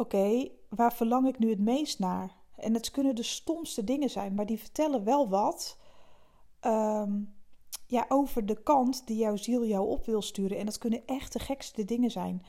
oké, 0.00 0.48
waar 0.68 0.92
verlang 0.92 1.28
ik 1.28 1.38
nu 1.38 1.50
het 1.50 1.60
meest 1.60 1.98
naar? 1.98 2.36
En 2.56 2.74
het 2.74 2.90
kunnen 2.90 3.14
de 3.14 3.22
stomste 3.22 3.84
dingen 3.84 4.10
zijn, 4.10 4.34
maar 4.34 4.46
die 4.46 4.58
vertellen 4.58 5.04
wel 5.04 5.28
wat. 5.28 5.78
Um, 6.66 7.34
ja, 7.86 8.04
over 8.08 8.46
de 8.46 8.62
kant 8.62 9.06
die 9.06 9.16
jouw 9.16 9.36
ziel 9.36 9.64
jou 9.64 9.88
op 9.88 10.04
wil 10.04 10.22
sturen. 10.22 10.58
En 10.58 10.64
dat 10.64 10.78
kunnen 10.78 11.06
echt 11.06 11.32
de 11.32 11.38
gekste 11.38 11.84
dingen 11.84 12.10
zijn. 12.10 12.42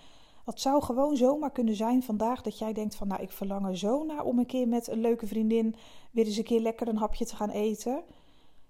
Dat 0.46 0.60
zou 0.60 0.84
gewoon 0.84 1.18
zomaar 1.18 1.52
kunnen 1.52 1.76
zijn 1.76 2.04
vandaag 2.04 2.42
dat 2.42 2.58
jij 2.58 2.74
denkt 2.74 2.96
van 2.96 3.08
nou 3.08 3.22
ik 3.22 3.32
verlang 3.32 3.68
er 3.68 3.78
zo 3.78 4.04
naar 4.04 4.24
om 4.24 4.40
een 4.40 4.46
keer 4.46 4.68
met 4.68 4.88
een 4.88 5.02
leuke 5.02 5.28
vriendin 5.28 5.76
weer 6.12 6.26
eens 6.26 6.38
een 6.38 6.44
keer 6.44 6.60
lekker 6.60 6.88
een 6.88 6.98
hapje 6.98 7.26
te 7.26 7.36
gaan 7.36 7.50
eten. 7.50 8.04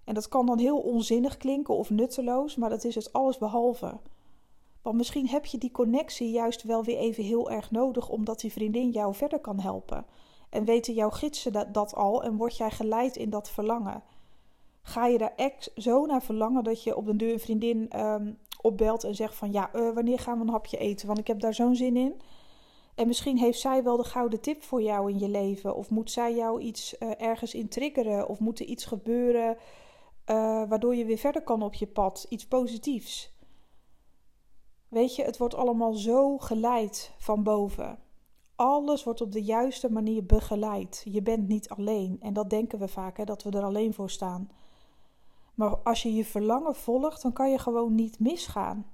En 0.03 0.13
dat 0.13 0.27
kan 0.27 0.45
dan 0.45 0.59
heel 0.59 0.77
onzinnig 0.77 1.37
klinken 1.37 1.75
of 1.75 1.89
nutteloos, 1.89 2.55
maar 2.55 2.69
dat 2.69 2.83
is 2.83 2.95
het 2.95 3.13
alles 3.13 3.37
behalve. 3.37 3.97
Want 4.81 4.97
misschien 4.97 5.27
heb 5.27 5.45
je 5.45 5.57
die 5.57 5.71
connectie 5.71 6.31
juist 6.31 6.63
wel 6.63 6.83
weer 6.83 6.97
even 6.97 7.23
heel 7.23 7.51
erg 7.51 7.71
nodig, 7.71 8.09
omdat 8.09 8.39
die 8.39 8.51
vriendin 8.51 8.89
jou 8.89 9.15
verder 9.15 9.39
kan 9.39 9.59
helpen. 9.59 10.05
En 10.49 10.65
weten 10.65 10.93
jouw 10.93 11.09
gidsen 11.09 11.51
dat, 11.51 11.73
dat 11.73 11.95
al 11.95 12.23
en 12.23 12.37
word 12.37 12.57
jij 12.57 12.71
geleid 12.71 13.15
in 13.15 13.29
dat 13.29 13.49
verlangen. 13.49 14.03
Ga 14.81 15.05
je 15.05 15.17
daar 15.17 15.33
echt 15.35 15.71
zo 15.75 16.05
naar 16.05 16.21
verlangen 16.21 16.63
dat 16.63 16.83
je 16.83 16.95
op 16.95 17.05
de 17.05 17.15
deur 17.15 17.33
een 17.33 17.39
vriendin 17.39 17.99
um, 17.99 18.37
opbelt 18.61 19.03
en 19.03 19.15
zegt 19.15 19.35
van 19.35 19.51
ja, 19.51 19.69
uh, 19.75 19.93
wanneer 19.93 20.19
gaan 20.19 20.37
we 20.37 20.43
een 20.43 20.49
hapje 20.49 20.77
eten? 20.77 21.07
Want 21.07 21.19
ik 21.19 21.27
heb 21.27 21.39
daar 21.39 21.53
zo'n 21.53 21.75
zin 21.75 21.97
in. 21.97 22.21
En 22.95 23.07
misschien 23.07 23.37
heeft 23.37 23.59
zij 23.59 23.83
wel 23.83 23.97
de 23.97 24.03
gouden 24.03 24.41
tip 24.41 24.63
voor 24.63 24.81
jou 24.81 25.11
in 25.11 25.19
je 25.19 25.29
leven. 25.29 25.75
Of 25.75 25.89
moet 25.89 26.11
zij 26.11 26.35
jou 26.35 26.61
iets 26.61 26.95
uh, 26.99 27.21
ergens 27.21 27.53
in 27.53 27.67
triggeren? 27.67 28.27
Of 28.27 28.39
moet 28.39 28.59
er 28.59 28.65
iets 28.65 28.85
gebeuren 28.85 29.57
uh, 30.29 30.69
waardoor 30.69 30.95
je 30.95 31.05
weer 31.05 31.17
verder 31.17 31.41
kan 31.41 31.63
op 31.63 31.73
je 31.73 31.87
pad? 31.87 32.25
Iets 32.29 32.47
positiefs. 32.47 33.30
Weet 34.91 35.15
je, 35.15 35.23
het 35.23 35.37
wordt 35.37 35.55
allemaal 35.55 35.93
zo 35.93 36.37
geleid 36.37 37.13
van 37.17 37.43
boven. 37.43 37.99
Alles 38.55 39.03
wordt 39.03 39.21
op 39.21 39.31
de 39.31 39.43
juiste 39.43 39.91
manier 39.91 40.25
begeleid. 40.25 41.03
Je 41.05 41.21
bent 41.21 41.47
niet 41.47 41.69
alleen. 41.69 42.17
En 42.21 42.33
dat 42.33 42.49
denken 42.49 42.79
we 42.79 42.87
vaak, 42.87 43.17
hè, 43.17 43.23
dat 43.23 43.43
we 43.43 43.51
er 43.51 43.63
alleen 43.63 43.93
voor 43.93 44.09
staan. 44.09 44.49
Maar 45.55 45.77
als 45.77 46.03
je 46.03 46.13
je 46.13 46.25
verlangen 46.25 46.75
volgt, 46.75 47.21
dan 47.21 47.33
kan 47.33 47.51
je 47.51 47.57
gewoon 47.57 47.95
niet 47.95 48.19
misgaan. 48.19 48.91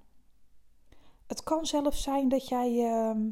Het 1.28 1.44
kan 1.44 1.66
zelfs 1.66 2.04
zijn 2.04 2.30
dat 2.30 2.48
jij, 2.48 2.72
uh, 2.72 3.32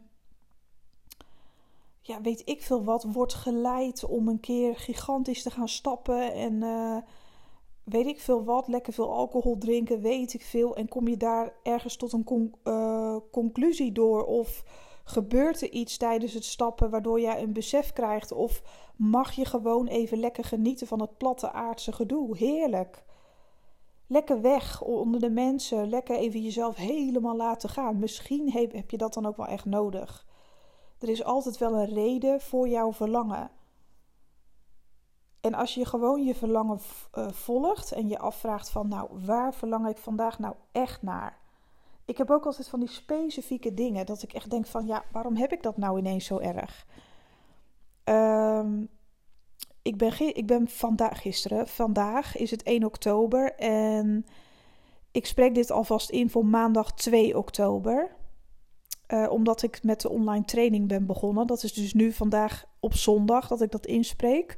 ja, 2.01 2.21
weet 2.21 2.41
ik 2.45 2.63
veel 2.63 2.83
wat, 2.83 3.03
wordt 3.03 3.33
geleid 3.33 4.05
om 4.05 4.27
een 4.27 4.39
keer 4.39 4.75
gigantisch 4.75 5.43
te 5.43 5.51
gaan 5.51 5.69
stappen 5.69 6.33
en 6.33 6.53
uh, 6.53 6.97
weet 7.85 8.05
ik 8.05 8.19
veel 8.19 8.43
wat, 8.43 8.67
lekker 8.67 8.93
veel 8.93 9.13
alcohol 9.13 9.57
drinken, 9.57 10.01
weet 10.01 10.33
ik 10.33 10.41
veel. 10.41 10.75
En 10.75 10.87
kom 10.87 11.07
je 11.07 11.17
daar 11.17 11.53
ergens 11.63 11.95
tot 11.95 12.13
een 12.13 12.53
uh, 12.63 13.17
conclusie 13.31 13.91
door? 13.91 14.25
Of 14.25 14.63
gebeurt 15.03 15.61
er 15.61 15.71
iets 15.71 15.97
tijdens 15.97 16.33
het 16.33 16.45
stappen 16.45 16.89
waardoor 16.89 17.19
jij 17.19 17.41
een 17.41 17.53
besef 17.53 17.93
krijgt? 17.93 18.31
Of 18.31 18.61
mag 18.95 19.31
je 19.31 19.45
gewoon 19.45 19.87
even 19.87 20.17
lekker 20.17 20.43
genieten 20.43 20.87
van 20.87 21.01
het 21.01 21.17
platte 21.17 21.51
aardse 21.51 21.91
gedoe? 21.91 22.37
Heerlijk. 22.37 23.03
Lekker 24.07 24.41
weg 24.41 24.81
onder 24.81 25.19
de 25.19 25.29
mensen, 25.29 25.89
lekker 25.89 26.15
even 26.15 26.41
jezelf 26.41 26.75
helemaal 26.75 27.35
laten 27.35 27.69
gaan. 27.69 27.99
Misschien 27.99 28.51
heb 28.51 28.89
je 28.89 28.97
dat 28.97 29.13
dan 29.13 29.25
ook 29.25 29.37
wel 29.37 29.47
echt 29.47 29.65
nodig. 29.65 30.25
Er 30.99 31.09
is 31.09 31.23
altijd 31.23 31.57
wel 31.57 31.75
een 31.75 31.93
reden 31.93 32.41
voor 32.41 32.67
jouw 32.67 32.93
verlangen. 32.93 33.49
En 35.45 35.53
als 35.53 35.73
je 35.73 35.85
gewoon 35.85 36.23
je 36.23 36.35
verlangen 36.35 36.79
uh, 37.17 37.27
volgt 37.31 37.91
en 37.91 38.07
je 38.07 38.19
afvraagt 38.19 38.69
van 38.69 38.87
nou, 38.87 39.09
waar 39.25 39.53
verlang 39.53 39.87
ik 39.87 39.97
vandaag 39.97 40.39
nou 40.39 40.55
echt 40.71 41.01
naar? 41.01 41.37
Ik 42.05 42.17
heb 42.17 42.31
ook 42.31 42.45
altijd 42.45 42.67
van 42.67 42.79
die 42.79 42.89
specifieke 42.89 43.73
dingen 43.73 44.05
dat 44.05 44.23
ik 44.23 44.33
echt 44.33 44.49
denk 44.49 44.65
van 44.65 44.85
ja, 44.85 45.03
waarom 45.11 45.35
heb 45.35 45.51
ik 45.51 45.63
dat 45.63 45.77
nou 45.77 45.99
ineens 45.99 46.25
zo 46.25 46.37
erg? 46.39 46.85
Um, 48.03 48.89
ik 49.81 49.97
ben, 49.97 50.35
ik 50.35 50.47
ben 50.47 50.67
vandaag, 50.67 51.21
gisteren, 51.21 51.67
vandaag 51.67 52.37
is 52.37 52.51
het 52.51 52.63
1 52.63 52.83
oktober 52.83 53.55
en 53.55 54.25
ik 55.11 55.25
spreek 55.25 55.55
dit 55.55 55.71
alvast 55.71 56.09
in 56.09 56.29
voor 56.29 56.45
maandag 56.45 56.93
2 56.93 57.37
oktober. 57.37 58.15
Uh, 59.07 59.31
omdat 59.31 59.61
ik 59.63 59.83
met 59.83 60.01
de 60.01 60.09
online 60.09 60.45
training 60.45 60.87
ben 60.87 61.05
begonnen. 61.05 61.47
Dat 61.47 61.63
is 61.63 61.73
dus 61.73 61.93
nu 61.93 62.11
vandaag 62.11 62.65
op 62.79 62.93
zondag 62.93 63.47
dat 63.47 63.61
ik 63.61 63.71
dat 63.71 63.85
inspreek. 63.85 64.57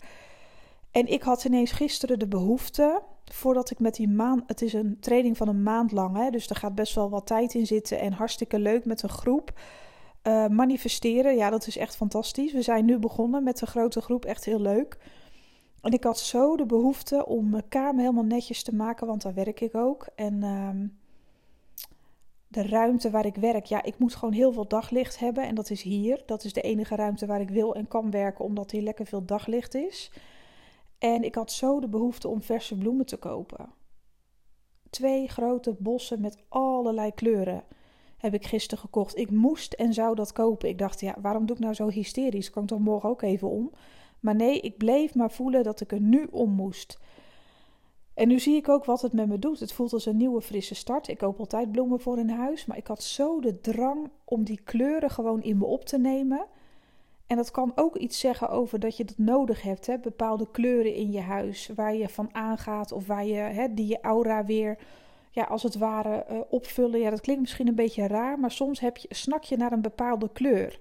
En 0.98 1.08
ik 1.08 1.22
had 1.22 1.46
ineens 1.46 1.72
gisteren 1.72 2.20
de 2.20 2.28
behoefte, 2.28 3.02
voordat 3.26 3.70
ik 3.70 3.80
met 3.80 3.96
die 3.96 4.08
maand. 4.08 4.44
Het 4.48 4.62
is 4.62 4.74
een 4.74 5.00
training 5.00 5.38
van 5.38 5.48
een 5.48 5.64
maand 5.64 5.92
lang, 5.92 6.18
hè, 6.18 6.30
dus 6.30 6.50
er 6.50 6.56
gaat 6.56 6.76
best 6.76 6.96
wel 6.96 7.10
wat 7.10 7.26
tijd 7.26 7.54
in 7.54 7.66
zitten. 7.66 8.00
En 8.00 8.14
hartstikke 8.14 8.60
leuk 8.60 8.86
met 8.86 9.04
een 9.04 9.10
groep. 9.10 9.60
Uh, 10.24 10.48
manifesteren, 10.48 11.36
ja, 11.36 11.50
dat 11.50 11.68
is 11.68 11.78
echt 11.78 11.96
fantastisch. 11.96 12.54
We 12.54 12.62
zijn 12.62 12.86
nu 12.86 12.98
begonnen 12.98 13.44
met 13.44 13.62
een 13.62 13.68
grote 13.68 14.02
groep, 14.02 14.26
echt 14.26 14.46
heel 14.46 14.62
leuk. 14.62 14.98
En 15.82 15.92
ik 15.92 16.04
had 16.04 16.20
zo 16.20 16.56
de 16.56 16.66
behoefte 16.66 17.26
om 17.26 17.50
mijn 17.50 17.70
kamer 17.70 18.02
helemaal 18.02 18.24
netjes 18.24 18.64
te 18.64 18.76
maken, 18.76 19.08
want 19.08 19.22
daar 19.22 19.34
werk 19.34 19.62
ik 19.62 19.76
ook. 19.76 20.08
En 20.16 20.34
uh, 20.44 20.70
de 22.48 22.68
ruimte 22.68 23.10
waar 23.10 23.26
ik 23.26 23.36
werk, 23.36 23.66
ja, 23.66 23.84
ik 23.84 24.00
moet 24.00 24.16
gewoon 24.16 24.34
heel 24.34 24.52
veel 24.52 24.68
daglicht 24.68 25.20
hebben. 25.20 25.48
En 25.48 25.56
dat 25.56 25.70
is 25.70 25.82
hier. 25.82 26.24
Dat 26.26 26.44
is 26.44 26.54
de 26.54 26.62
enige 26.62 26.96
ruimte 26.96 27.26
waar 27.26 27.42
ik 27.42 27.50
wil 27.50 27.76
en 27.76 27.88
kan 27.88 28.12
werken, 28.12 28.46
omdat 28.46 28.72
hier 28.72 28.82
lekker 28.82 29.06
veel 29.06 29.26
daglicht 29.26 29.76
is. 29.76 30.12
En 30.98 31.24
ik 31.24 31.36
had 31.36 31.52
zo 31.52 31.80
de 31.80 31.88
behoefte 31.88 32.28
om 32.28 32.42
verse 32.42 32.78
bloemen 32.78 33.06
te 33.06 33.18
kopen. 33.18 33.70
Twee 34.90 35.28
grote 35.28 35.76
bossen 35.80 36.22
met 36.22 36.38
allerlei 36.50 37.14
kleuren 37.14 37.64
heb 38.18 38.34
ik 38.34 38.46
gisteren 38.46 38.84
gekocht. 38.84 39.18
Ik 39.18 39.32
moest 39.32 39.74
en 39.74 39.94
zou 39.94 40.16
dat 40.16 40.32
kopen. 40.32 40.70
Ik 40.70 40.78
dacht, 40.78 41.00
ja, 41.00 41.16
waarom 41.22 41.46
doe 41.46 41.56
ik 41.56 41.62
nou 41.62 41.74
zo 41.74 41.90
hysterisch? 41.90 42.50
Kan 42.50 42.64
ik 42.64 42.70
dan 42.70 42.82
morgen 42.82 43.10
ook 43.10 43.22
even 43.22 43.50
om? 43.50 43.72
Maar 44.20 44.36
nee, 44.36 44.60
ik 44.60 44.78
bleef 44.78 45.16
maar 45.16 45.32
voelen 45.32 45.64
dat 45.64 45.82
ik 45.82 45.92
er 45.92 46.02
nu 46.02 46.28
om 46.32 46.52
moest. 46.52 47.00
En 48.14 48.28
nu 48.28 48.40
zie 48.40 48.56
ik 48.56 48.70
ook 48.70 48.86
wat 48.86 49.02
het 49.02 49.14
met 49.14 49.28
me 49.28 49.40
doet. 49.40 49.60
Het 49.60 49.72
voelt 49.72 49.94
als 49.94 50.06
een 50.06 50.18
nieuwe 50.18 50.42
frisse 50.42 50.76
start. 50.76 51.08
Ik 51.08 51.18
koop 51.18 51.40
altijd 51.40 51.72
bloemen 51.72 52.00
voor 52.00 52.20
in 52.20 52.30
huis, 52.30 52.66
maar 52.66 52.78
ik 52.78 52.88
had 52.88 53.04
zo 53.04 53.40
de 53.40 53.62
drang 53.62 54.10
om 54.24 54.44
die 54.44 54.62
kleuren 54.64 55.10
gewoon 55.10 55.42
in 55.42 55.58
me 55.58 55.66
op 55.66 55.86
te 55.86 55.98
nemen. 55.98 56.46
En 57.28 57.36
dat 57.36 57.52
kan 57.52 57.72
ook 57.76 57.96
iets 57.96 58.20
zeggen 58.20 58.50
over 58.50 58.80
dat 58.80 58.98
je 58.98 59.04
dat 59.06 59.18
nodig 59.18 59.62
hebt. 59.62 59.86
Hè? 59.86 59.98
Bepaalde 60.00 60.48
kleuren 60.52 60.94
in 60.94 61.12
je 61.12 61.22
huis 61.22 61.70
waar 61.76 61.96
je 61.96 62.10
van 62.10 62.30
aangaat 62.32 62.92
of 62.92 63.08
waar 63.08 63.26
je, 63.26 63.36
hè, 63.36 63.74
die 63.74 63.88
je 63.88 64.02
aura 64.02 64.46
weer, 64.46 64.78
ja, 65.32 65.44
als 65.44 65.64
het 65.64 65.78
ware, 65.78 66.26
uh, 66.32 66.40
opvullen. 66.50 67.00
Ja, 67.00 67.10
dat 67.10 67.22
klinkt 67.22 67.42
misschien 67.42 67.68
een 67.68 67.76
beetje 67.76 68.08
raar, 68.08 68.40
maar 68.40 68.52
soms 68.52 68.80
heb 68.80 68.98
je, 68.98 69.08
snak 69.10 69.44
je 69.44 69.58
naar 69.58 69.72
een 69.72 69.82
bepaalde 69.82 70.30
kleur. 70.34 70.80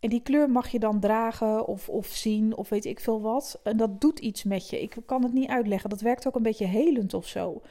En 0.00 0.10
die 0.10 0.22
kleur 0.22 0.50
mag 0.50 0.68
je 0.68 0.78
dan 0.78 1.00
dragen 1.00 1.66
of, 1.66 1.88
of 1.88 2.06
zien 2.06 2.56
of 2.56 2.68
weet 2.68 2.84
ik 2.84 3.00
veel 3.00 3.20
wat. 3.20 3.60
En 3.62 3.76
dat 3.76 4.00
doet 4.00 4.18
iets 4.18 4.44
met 4.44 4.70
je. 4.70 4.82
Ik 4.82 4.96
kan 5.06 5.22
het 5.22 5.32
niet 5.32 5.48
uitleggen. 5.48 5.90
Dat 5.90 6.00
werkt 6.00 6.26
ook 6.26 6.34
een 6.34 6.42
beetje 6.42 6.66
helend 6.66 7.14
of 7.14 7.26
zo. 7.26 7.62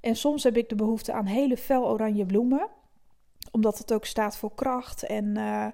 En 0.00 0.16
soms 0.16 0.42
heb 0.42 0.56
ik 0.56 0.68
de 0.68 0.74
behoefte 0.74 1.12
aan 1.12 1.26
hele 1.26 1.56
fel 1.56 1.88
oranje 1.88 2.26
bloemen. 2.26 2.68
Omdat 3.50 3.78
het 3.78 3.92
ook 3.92 4.04
staat 4.04 4.36
voor 4.36 4.54
kracht 4.54 5.06
en 5.06 5.24
uh, 5.24 5.66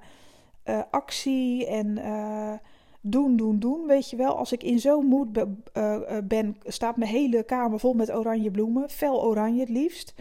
uh, 0.65 0.83
actie 0.91 1.67
en 1.67 1.87
uh, 1.99 2.53
doen, 3.01 3.37
doen, 3.37 3.59
doen. 3.59 3.87
Weet 3.87 4.11
je 4.11 4.17
wel, 4.17 4.37
als 4.37 4.53
ik 4.53 4.63
in 4.63 4.79
zo'n 4.79 5.07
moed 5.07 5.33
be, 5.33 5.49
ben, 6.25 6.57
staat 6.65 6.97
mijn 6.97 7.11
hele 7.11 7.43
kamer 7.43 7.79
vol 7.79 7.95
met 7.95 8.15
oranje 8.15 8.51
bloemen. 8.51 8.91
Fel 8.91 9.25
oranje 9.25 9.61
het 9.61 9.69
liefst. 9.69 10.15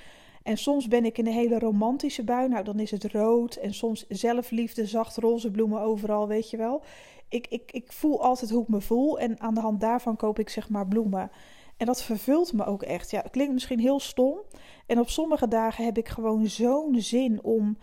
En 0.43 0.57
soms 0.57 0.87
ben 0.87 1.05
ik 1.05 1.17
in 1.17 1.27
een 1.27 1.33
hele 1.33 1.59
romantische 1.59 2.23
bui. 2.23 2.47
Nou, 2.47 2.63
dan 2.63 2.79
is 2.79 2.91
het 2.91 3.03
rood. 3.03 3.55
En 3.55 3.73
soms 3.73 4.07
zelfliefde, 4.07 4.85
zacht 4.85 5.17
roze 5.17 5.51
bloemen 5.51 5.81
overal, 5.81 6.27
weet 6.27 6.49
je 6.49 6.57
wel. 6.57 6.81
Ik, 7.29 7.47
ik, 7.47 7.71
ik 7.71 7.91
voel 7.91 8.23
altijd 8.23 8.51
hoe 8.51 8.61
ik 8.61 8.67
me 8.67 8.81
voel. 8.81 9.19
En 9.19 9.39
aan 9.39 9.53
de 9.53 9.61
hand 9.61 9.79
daarvan 9.79 10.15
koop 10.15 10.39
ik 10.39 10.49
zeg 10.49 10.69
maar 10.69 10.87
bloemen. 10.87 11.31
En 11.77 11.85
dat 11.85 12.03
vervult 12.03 12.53
me 12.53 12.65
ook 12.65 12.83
echt. 12.83 13.11
Ja, 13.11 13.21
het 13.21 13.31
klinkt 13.31 13.53
misschien 13.53 13.79
heel 13.79 13.99
stom. 13.99 14.37
En 14.85 14.99
op 14.99 15.09
sommige 15.09 15.47
dagen 15.47 15.85
heb 15.85 15.97
ik 15.97 16.07
gewoon 16.07 16.47
zo'n 16.47 16.95
zin 16.97 17.43
om, 17.43 17.77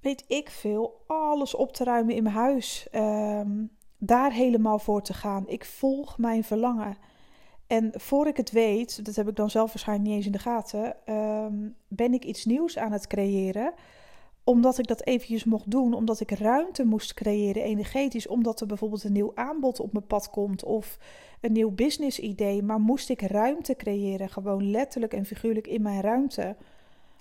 weet 0.00 0.24
ik 0.28 0.50
veel, 0.50 1.04
alles 1.06 1.54
op 1.54 1.72
te 1.72 1.84
ruimen 1.84 2.14
in 2.14 2.22
mijn 2.22 2.34
huis. 2.34 2.88
Um, 2.92 3.70
daar 3.98 4.32
helemaal 4.32 4.78
voor 4.78 5.02
te 5.02 5.14
gaan. 5.14 5.48
Ik 5.48 5.64
volg 5.64 6.18
mijn 6.18 6.44
verlangen. 6.44 6.96
En 7.66 7.92
voor 7.94 8.26
ik 8.26 8.36
het 8.36 8.50
weet, 8.50 9.04
dat 9.04 9.16
heb 9.16 9.28
ik 9.28 9.36
dan 9.36 9.50
zelf 9.50 9.68
waarschijnlijk 9.68 10.08
niet 10.08 10.16
eens 10.16 10.26
in 10.26 10.32
de 10.32 10.38
gaten, 10.38 10.96
um, 11.14 11.74
ben 11.88 12.12
ik 12.14 12.24
iets 12.24 12.44
nieuws 12.44 12.78
aan 12.78 12.92
het 12.92 13.06
creëren. 13.06 13.72
Omdat 14.44 14.78
ik 14.78 14.86
dat 14.86 15.06
eventjes 15.06 15.44
mocht 15.44 15.70
doen, 15.70 15.94
omdat 15.94 16.20
ik 16.20 16.30
ruimte 16.30 16.84
moest 16.84 17.14
creëren 17.14 17.62
energetisch, 17.62 18.26
omdat 18.26 18.60
er 18.60 18.66
bijvoorbeeld 18.66 19.04
een 19.04 19.12
nieuw 19.12 19.32
aanbod 19.34 19.80
op 19.80 19.92
mijn 19.92 20.06
pad 20.06 20.30
komt 20.30 20.64
of 20.64 20.98
een 21.40 21.52
nieuw 21.52 21.70
business 21.70 22.18
idee. 22.18 22.62
Maar 22.62 22.80
moest 22.80 23.10
ik 23.10 23.22
ruimte 23.22 23.76
creëren, 23.76 24.28
gewoon 24.28 24.70
letterlijk 24.70 25.14
en 25.14 25.24
figuurlijk 25.24 25.66
in 25.66 25.82
mijn 25.82 26.00
ruimte. 26.00 26.56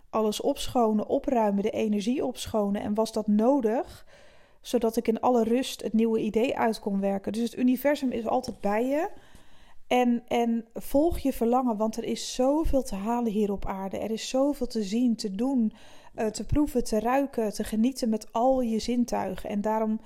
Alles 0.09 0.41
opschonen, 0.41 1.07
opruimen, 1.07 1.63
de 1.63 1.69
energie 1.69 2.25
opschonen. 2.25 2.81
En 2.81 2.93
was 2.93 3.11
dat 3.11 3.27
nodig, 3.27 4.05
zodat 4.61 4.95
ik 4.95 5.07
in 5.07 5.19
alle 5.19 5.43
rust 5.43 5.81
het 5.81 5.93
nieuwe 5.93 6.19
idee 6.19 6.57
uit 6.57 6.79
kon 6.79 6.99
werken. 6.99 7.31
Dus 7.31 7.43
het 7.43 7.57
universum 7.57 8.11
is 8.11 8.27
altijd 8.27 8.59
bij 8.59 8.85
je. 8.85 9.09
En, 9.87 10.23
en 10.27 10.65
volg 10.73 11.17
je 11.17 11.33
verlangen, 11.33 11.77
want 11.77 11.97
er 11.97 12.03
is 12.03 12.35
zoveel 12.35 12.83
te 12.83 12.95
halen 12.95 13.31
hier 13.31 13.51
op 13.51 13.65
aarde. 13.65 13.97
Er 13.97 14.11
is 14.11 14.29
zoveel 14.29 14.67
te 14.67 14.83
zien, 14.83 15.15
te 15.15 15.35
doen, 15.35 15.73
uh, 16.15 16.25
te 16.25 16.45
proeven, 16.45 16.83
te 16.83 16.99
ruiken, 16.99 17.53
te 17.53 17.63
genieten 17.63 18.09
met 18.09 18.33
al 18.33 18.61
je 18.61 18.79
zintuigen. 18.79 19.49
En 19.49 19.61
daarom 19.61 19.99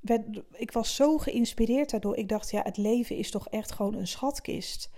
werd 0.00 0.42
ik 0.52 0.72
was 0.72 0.94
zo 0.94 1.18
geïnspireerd 1.18 1.90
daardoor. 1.90 2.16
Ik 2.16 2.28
dacht, 2.28 2.50
ja, 2.50 2.62
het 2.62 2.76
leven 2.76 3.16
is 3.16 3.30
toch 3.30 3.48
echt 3.48 3.72
gewoon 3.72 3.94
een 3.94 4.06
schatkist. 4.06 4.90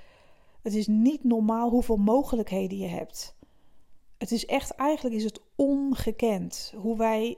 Het 0.63 0.75
is 0.75 0.87
niet 0.87 1.25
normaal 1.25 1.71
hoeveel 1.71 1.97
mogelijkheden 1.97 2.79
je 2.79 2.87
hebt. 2.87 3.37
Het 4.25 4.33
is 4.33 4.47
echt, 4.47 4.71
eigenlijk 4.71 5.17
is 5.17 5.25
het 5.25 5.41
ongekend 5.57 6.75
hoe 6.77 6.97
wij 6.97 7.37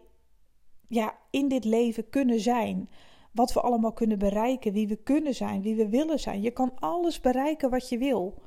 ja, 0.88 1.18
in 1.30 1.48
dit 1.48 1.64
leven 1.64 2.10
kunnen 2.10 2.40
zijn. 2.40 2.90
Wat 3.32 3.52
we 3.52 3.60
allemaal 3.60 3.92
kunnen 3.92 4.18
bereiken, 4.18 4.72
wie 4.72 4.88
we 4.88 4.96
kunnen 4.96 5.34
zijn, 5.34 5.62
wie 5.62 5.74
we 5.74 5.88
willen 5.88 6.20
zijn. 6.20 6.42
Je 6.42 6.50
kan 6.50 6.72
alles 6.78 7.20
bereiken 7.20 7.70
wat 7.70 7.88
je 7.88 7.98
wil. 7.98 8.42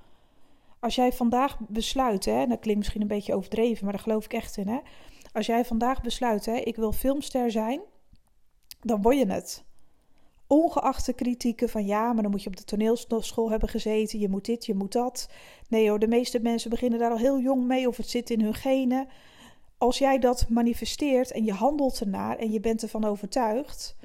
Als 0.80 0.96
jij 0.96 1.14
vandaag 1.14 1.60
besluit, 1.68 2.26
hè, 2.26 2.48
dat 2.48 2.60
klinkt 2.60 2.80
misschien 2.80 3.02
een 3.02 3.08
beetje 3.08 3.36
overdreven, 3.36 3.84
maar 3.84 3.94
daar 3.94 4.04
geloof 4.04 4.26
ik 4.26 4.34
echt 4.34 4.58
in. 4.58 4.68
Hè? 4.68 4.80
Als 5.32 5.46
jij 5.46 5.66
vandaag 5.66 6.02
besluit, 6.02 6.46
hè, 6.46 6.56
ik 6.56 6.76
wil 6.76 6.92
filmster 6.92 7.52
zijn, 7.52 7.82
dan 8.80 9.02
word 9.02 9.18
je 9.18 9.26
het. 9.26 9.64
Ongeacht 10.52 11.06
de 11.06 11.14
kritieken 11.14 11.70
van 11.70 11.86
ja, 11.86 12.14
maar 12.14 12.22
dan 12.22 12.32
moet 12.32 12.44
je 12.44 12.50
op 12.50 12.58
de 12.58 12.64
toneelschool 12.64 13.50
hebben 13.50 13.70
gezeten, 13.70 14.20
je 14.20 14.30
moet 14.30 14.46
dit, 14.46 14.66
je 14.66 14.74
moet 14.74 14.92
dat. 14.92 15.30
Nee 15.68 15.90
hoor, 15.90 16.00
de 16.00 16.08
meeste 16.08 16.40
mensen 16.40 16.70
beginnen 16.70 17.00
daar 17.00 17.12
al 17.12 17.18
heel 17.18 17.40
jong 17.40 17.66
mee 17.66 17.88
of 17.88 17.98
het 17.98 18.10
zit 18.10 18.30
in 18.30 18.42
hun 18.42 18.54
genen. 18.54 19.08
Als 19.78 19.98
jij 19.98 20.20
dat 20.20 20.46
manifesteert 20.50 21.32
en 21.32 21.46
je 21.46 21.54
handelt 21.54 22.00
ernaar 22.00 22.38
en 22.38 22.52
je 22.52 22.60
bent 22.60 22.82
ervan 22.82 23.06
overtuigd, 23.06 23.96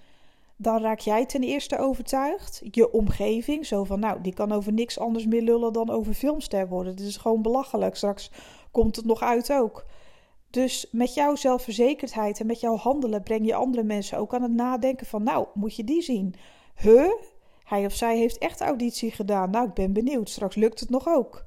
dan 0.56 0.82
raak 0.82 0.98
jij 0.98 1.26
ten 1.26 1.42
eerste 1.42 1.78
overtuigd. 1.78 2.62
Je 2.70 2.92
omgeving, 2.92 3.66
zo 3.66 3.84
van 3.84 4.00
nou, 4.00 4.20
die 4.20 4.34
kan 4.34 4.52
over 4.52 4.72
niks 4.72 4.98
anders 4.98 5.26
meer 5.26 5.42
lullen 5.42 5.72
dan 5.72 5.90
over 5.90 6.14
filmster 6.14 6.68
worden. 6.68 6.96
Dit 6.96 7.06
is 7.06 7.16
gewoon 7.16 7.42
belachelijk. 7.42 7.96
Straks 7.96 8.30
komt 8.70 8.96
het 8.96 9.04
nog 9.04 9.22
uit 9.22 9.52
ook. 9.52 9.84
Dus 10.54 10.88
met 10.90 11.14
jouw 11.14 11.34
zelfverzekerdheid 11.34 12.40
en 12.40 12.46
met 12.46 12.60
jouw 12.60 12.76
handelen 12.76 13.22
breng 13.22 13.46
je 13.46 13.54
andere 13.54 13.82
mensen 13.82 14.18
ook 14.18 14.34
aan 14.34 14.42
het 14.42 14.52
nadenken 14.52 15.06
van 15.06 15.22
nou, 15.22 15.46
moet 15.54 15.76
je 15.76 15.84
die 15.84 16.02
zien? 16.02 16.34
Huh? 16.76 17.10
Hij 17.64 17.84
of 17.86 17.94
zij 17.94 18.16
heeft 18.16 18.38
echt 18.38 18.60
auditie 18.60 19.10
gedaan. 19.10 19.50
Nou, 19.50 19.68
ik 19.68 19.74
ben 19.74 19.92
benieuwd. 19.92 20.30
Straks 20.30 20.54
lukt 20.54 20.80
het 20.80 20.90
nog 20.90 21.08
ook. 21.08 21.44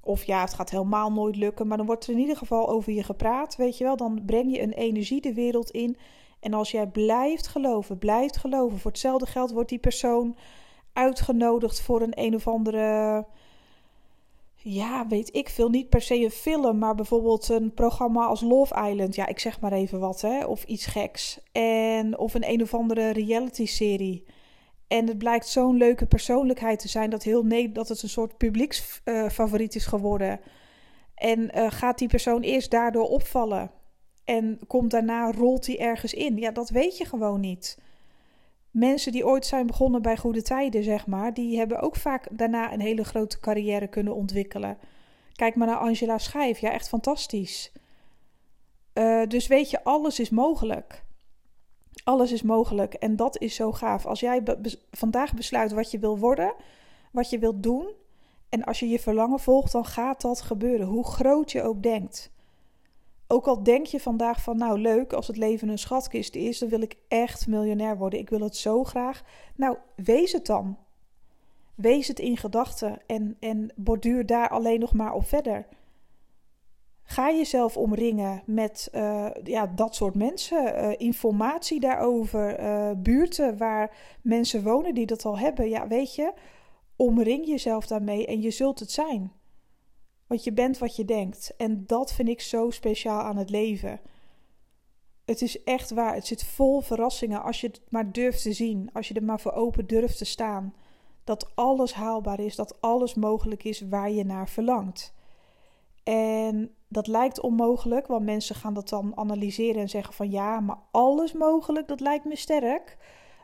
Of 0.00 0.24
ja, 0.24 0.40
het 0.40 0.54
gaat 0.54 0.70
helemaal 0.70 1.12
nooit 1.12 1.36
lukken, 1.36 1.66
maar 1.66 1.76
dan 1.76 1.86
wordt 1.86 2.06
er 2.06 2.12
in 2.12 2.18
ieder 2.18 2.36
geval 2.36 2.68
over 2.68 2.92
je 2.92 3.02
gepraat. 3.02 3.56
Weet 3.56 3.78
je 3.78 3.84
wel, 3.84 3.96
dan 3.96 4.22
breng 4.26 4.52
je 4.52 4.62
een 4.62 4.72
energie 4.72 5.20
de 5.20 5.34
wereld 5.34 5.70
in 5.70 5.96
en 6.40 6.54
als 6.54 6.70
jij 6.70 6.86
blijft 6.86 7.46
geloven, 7.46 7.98
blijft 7.98 8.36
geloven, 8.36 8.78
voor 8.78 8.90
hetzelfde 8.90 9.26
geld 9.26 9.52
wordt 9.52 9.68
die 9.68 9.78
persoon 9.78 10.36
uitgenodigd 10.92 11.82
voor 11.82 12.02
een 12.02 12.20
een 12.20 12.34
of 12.34 12.48
andere. 12.48 13.26
Ja, 14.66 15.06
weet 15.06 15.34
ik 15.34 15.48
veel. 15.48 15.68
Niet 15.68 15.88
per 15.88 16.00
se 16.00 16.14
een 16.14 16.30
film, 16.30 16.78
maar 16.78 16.94
bijvoorbeeld 16.94 17.48
een 17.48 17.74
programma 17.74 18.26
als 18.26 18.40
Love 18.40 18.88
Island. 18.90 19.14
Ja, 19.14 19.26
ik 19.26 19.38
zeg 19.38 19.60
maar 19.60 19.72
even 19.72 20.00
wat, 20.00 20.20
hè. 20.20 20.44
Of 20.44 20.64
iets 20.64 20.86
geks. 20.86 21.40
En, 21.52 22.18
of 22.18 22.34
een 22.34 22.48
een 22.50 22.62
of 22.62 22.74
andere 22.74 23.10
reality-serie. 23.10 24.24
En 24.88 25.08
het 25.08 25.18
blijkt 25.18 25.48
zo'n 25.48 25.76
leuke 25.76 26.06
persoonlijkheid 26.06 26.78
te 26.78 26.88
zijn 26.88 27.10
dat, 27.10 27.22
heel 27.22 27.42
nee, 27.42 27.72
dat 27.72 27.88
het 27.88 28.02
een 28.02 28.08
soort 28.08 28.36
publieksfavoriet 28.36 29.74
uh, 29.74 29.80
is 29.80 29.86
geworden. 29.86 30.40
En 31.14 31.58
uh, 31.58 31.70
gaat 31.70 31.98
die 31.98 32.08
persoon 32.08 32.40
eerst 32.40 32.70
daardoor 32.70 33.08
opvallen? 33.08 33.70
en 34.24 34.58
komt 34.66 34.90
daarna, 34.90 35.32
rolt 35.32 35.66
hij 35.66 35.78
ergens 35.78 36.14
in. 36.14 36.36
Ja, 36.36 36.50
dat 36.50 36.70
weet 36.70 36.98
je 36.98 37.04
gewoon 37.04 37.40
niet. 37.40 37.78
Mensen 38.74 39.12
die 39.12 39.26
ooit 39.26 39.46
zijn 39.46 39.66
begonnen 39.66 40.02
bij 40.02 40.16
goede 40.16 40.42
tijden, 40.42 40.82
zeg 40.82 41.06
maar, 41.06 41.34
die 41.34 41.58
hebben 41.58 41.80
ook 41.80 41.96
vaak 41.96 42.28
daarna 42.30 42.72
een 42.72 42.80
hele 42.80 43.04
grote 43.04 43.40
carrière 43.40 43.86
kunnen 43.86 44.14
ontwikkelen. 44.14 44.78
Kijk 45.32 45.54
maar 45.54 45.66
naar 45.66 45.76
Angela 45.76 46.18
Schijf, 46.18 46.58
ja, 46.58 46.70
echt 46.70 46.88
fantastisch. 46.88 47.72
Uh, 48.94 49.26
dus 49.26 49.46
weet 49.46 49.70
je, 49.70 49.84
alles 49.84 50.20
is 50.20 50.30
mogelijk. 50.30 51.04
Alles 52.04 52.32
is 52.32 52.42
mogelijk 52.42 52.94
en 52.94 53.16
dat 53.16 53.40
is 53.40 53.54
zo 53.54 53.72
gaaf. 53.72 54.06
Als 54.06 54.20
jij 54.20 54.42
vandaag 54.90 55.34
besluit 55.34 55.72
wat 55.72 55.90
je 55.90 55.98
wil 55.98 56.18
worden, 56.18 56.54
wat 57.12 57.30
je 57.30 57.38
wilt 57.38 57.62
doen, 57.62 57.88
en 58.48 58.64
als 58.64 58.78
je 58.78 58.88
je 58.88 58.98
verlangen 58.98 59.40
volgt, 59.40 59.72
dan 59.72 59.84
gaat 59.84 60.20
dat 60.20 60.40
gebeuren, 60.40 60.86
hoe 60.86 61.06
groot 61.06 61.52
je 61.52 61.62
ook 61.62 61.82
denkt. 61.82 62.32
Ook 63.26 63.46
al 63.46 63.62
denk 63.62 63.86
je 63.86 64.00
vandaag 64.00 64.42
van, 64.42 64.56
nou 64.56 64.78
leuk, 64.78 65.12
als 65.12 65.26
het 65.26 65.36
leven 65.36 65.68
een 65.68 65.78
schatkist 65.78 66.34
is, 66.34 66.58
dan 66.58 66.68
wil 66.68 66.80
ik 66.80 66.96
echt 67.08 67.46
miljonair 67.46 67.96
worden. 67.96 68.18
Ik 68.18 68.30
wil 68.30 68.40
het 68.40 68.56
zo 68.56 68.84
graag. 68.84 69.22
Nou, 69.56 69.76
wees 69.96 70.32
het 70.32 70.46
dan. 70.46 70.78
Wees 71.74 72.08
het 72.08 72.18
in 72.18 72.36
gedachten 72.36 72.98
en, 73.06 73.36
en 73.40 73.72
borduur 73.76 74.26
daar 74.26 74.48
alleen 74.48 74.80
nog 74.80 74.92
maar 74.92 75.12
op 75.12 75.26
verder. 75.26 75.66
Ga 77.02 77.30
jezelf 77.30 77.76
omringen 77.76 78.42
met 78.46 78.88
uh, 78.92 79.26
ja, 79.42 79.66
dat 79.66 79.94
soort 79.94 80.14
mensen, 80.14 80.74
uh, 80.74 80.90
informatie 80.96 81.80
daarover, 81.80 82.60
uh, 82.60 82.90
buurten 82.96 83.56
waar 83.56 83.96
mensen 84.22 84.62
wonen 84.62 84.94
die 84.94 85.06
dat 85.06 85.24
al 85.24 85.38
hebben. 85.38 85.68
Ja, 85.68 85.88
weet 85.88 86.14
je, 86.14 86.32
omring 86.96 87.46
jezelf 87.46 87.86
daarmee 87.86 88.26
en 88.26 88.40
je 88.40 88.50
zult 88.50 88.80
het 88.80 88.90
zijn. 88.90 89.32
Want 90.26 90.44
je 90.44 90.52
bent 90.52 90.78
wat 90.78 90.96
je 90.96 91.04
denkt. 91.04 91.54
En 91.56 91.86
dat 91.86 92.12
vind 92.12 92.28
ik 92.28 92.40
zo 92.40 92.70
speciaal 92.70 93.20
aan 93.20 93.36
het 93.36 93.50
leven. 93.50 94.00
Het 95.24 95.42
is 95.42 95.62
echt 95.62 95.90
waar. 95.90 96.14
Het 96.14 96.26
zit 96.26 96.44
vol 96.44 96.80
verrassingen 96.80 97.42
als 97.42 97.60
je 97.60 97.66
het 97.66 97.80
maar 97.88 98.12
durft 98.12 98.42
te 98.42 98.52
zien. 98.52 98.90
Als 98.92 99.08
je 99.08 99.14
er 99.14 99.24
maar 99.24 99.40
voor 99.40 99.52
open 99.52 99.86
durft 99.86 100.18
te 100.18 100.24
staan. 100.24 100.74
Dat 101.24 101.52
alles 101.54 101.92
haalbaar 101.94 102.40
is, 102.40 102.56
dat 102.56 102.80
alles 102.80 103.14
mogelijk 103.14 103.64
is 103.64 103.80
waar 103.80 104.10
je 104.10 104.24
naar 104.24 104.48
verlangt. 104.48 105.14
En 106.02 106.74
dat 106.88 107.06
lijkt 107.06 107.40
onmogelijk, 107.40 108.06
want 108.06 108.24
mensen 108.24 108.54
gaan 108.54 108.74
dat 108.74 108.88
dan 108.88 109.16
analyseren 109.16 109.80
en 109.80 109.88
zeggen 109.88 110.14
van 110.14 110.30
ja, 110.30 110.60
maar 110.60 110.78
alles 110.90 111.32
mogelijk, 111.32 111.88
dat 111.88 112.00
lijkt 112.00 112.24
me 112.24 112.36
sterk. 112.36 112.96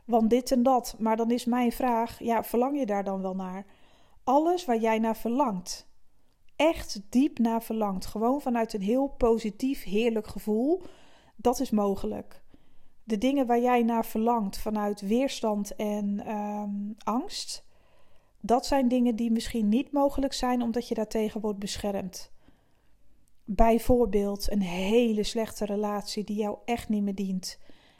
Want 0.04 0.30
dit 0.30 0.52
en 0.52 0.62
dat. 0.62 0.96
Maar 0.98 1.16
dan 1.16 1.30
is 1.30 1.44
mijn 1.44 1.72
vraag, 1.72 2.18
ja, 2.18 2.44
verlang 2.44 2.78
je 2.78 2.86
daar 2.86 3.04
dan 3.04 3.22
wel 3.22 3.34
naar? 3.34 3.66
Alles 4.24 4.64
waar 4.64 4.78
jij 4.78 4.98
naar 4.98 5.16
verlangt 5.16 5.89
echt 6.60 7.00
diep 7.08 7.38
naar 7.38 7.62
verlangt, 7.62 8.06
gewoon 8.06 8.40
vanuit 8.40 8.72
een 8.72 8.82
heel 8.82 9.06
positief, 9.08 9.84
heerlijk 9.84 10.26
gevoel, 10.26 10.82
dat 11.36 11.60
is 11.60 11.70
mogelijk. 11.70 12.42
De 13.04 13.18
dingen 13.18 13.46
waar 13.46 13.60
jij 13.60 13.82
naar 13.82 14.04
verlangt 14.04 14.58
vanuit 14.58 15.00
weerstand 15.00 15.76
en 15.76 16.20
ehm, 16.26 16.70
angst, 16.98 17.64
dat 18.40 18.66
zijn 18.66 18.88
dingen 18.88 19.16
die 19.16 19.30
misschien 19.30 19.68
niet 19.68 19.92
mogelijk 19.92 20.32
zijn 20.32 20.62
omdat 20.62 20.88
je 20.88 20.94
daartegen 20.94 21.40
wordt 21.40 21.58
beschermd. 21.58 22.32
Bijvoorbeeld 23.44 24.50
een 24.50 24.62
hele 24.62 25.22
slechte 25.22 25.64
relatie 25.64 26.24
die 26.24 26.36
jou 26.36 26.58
echt 26.64 26.88
niet 26.88 27.02
meer 27.02 27.14
dient. 27.14 27.58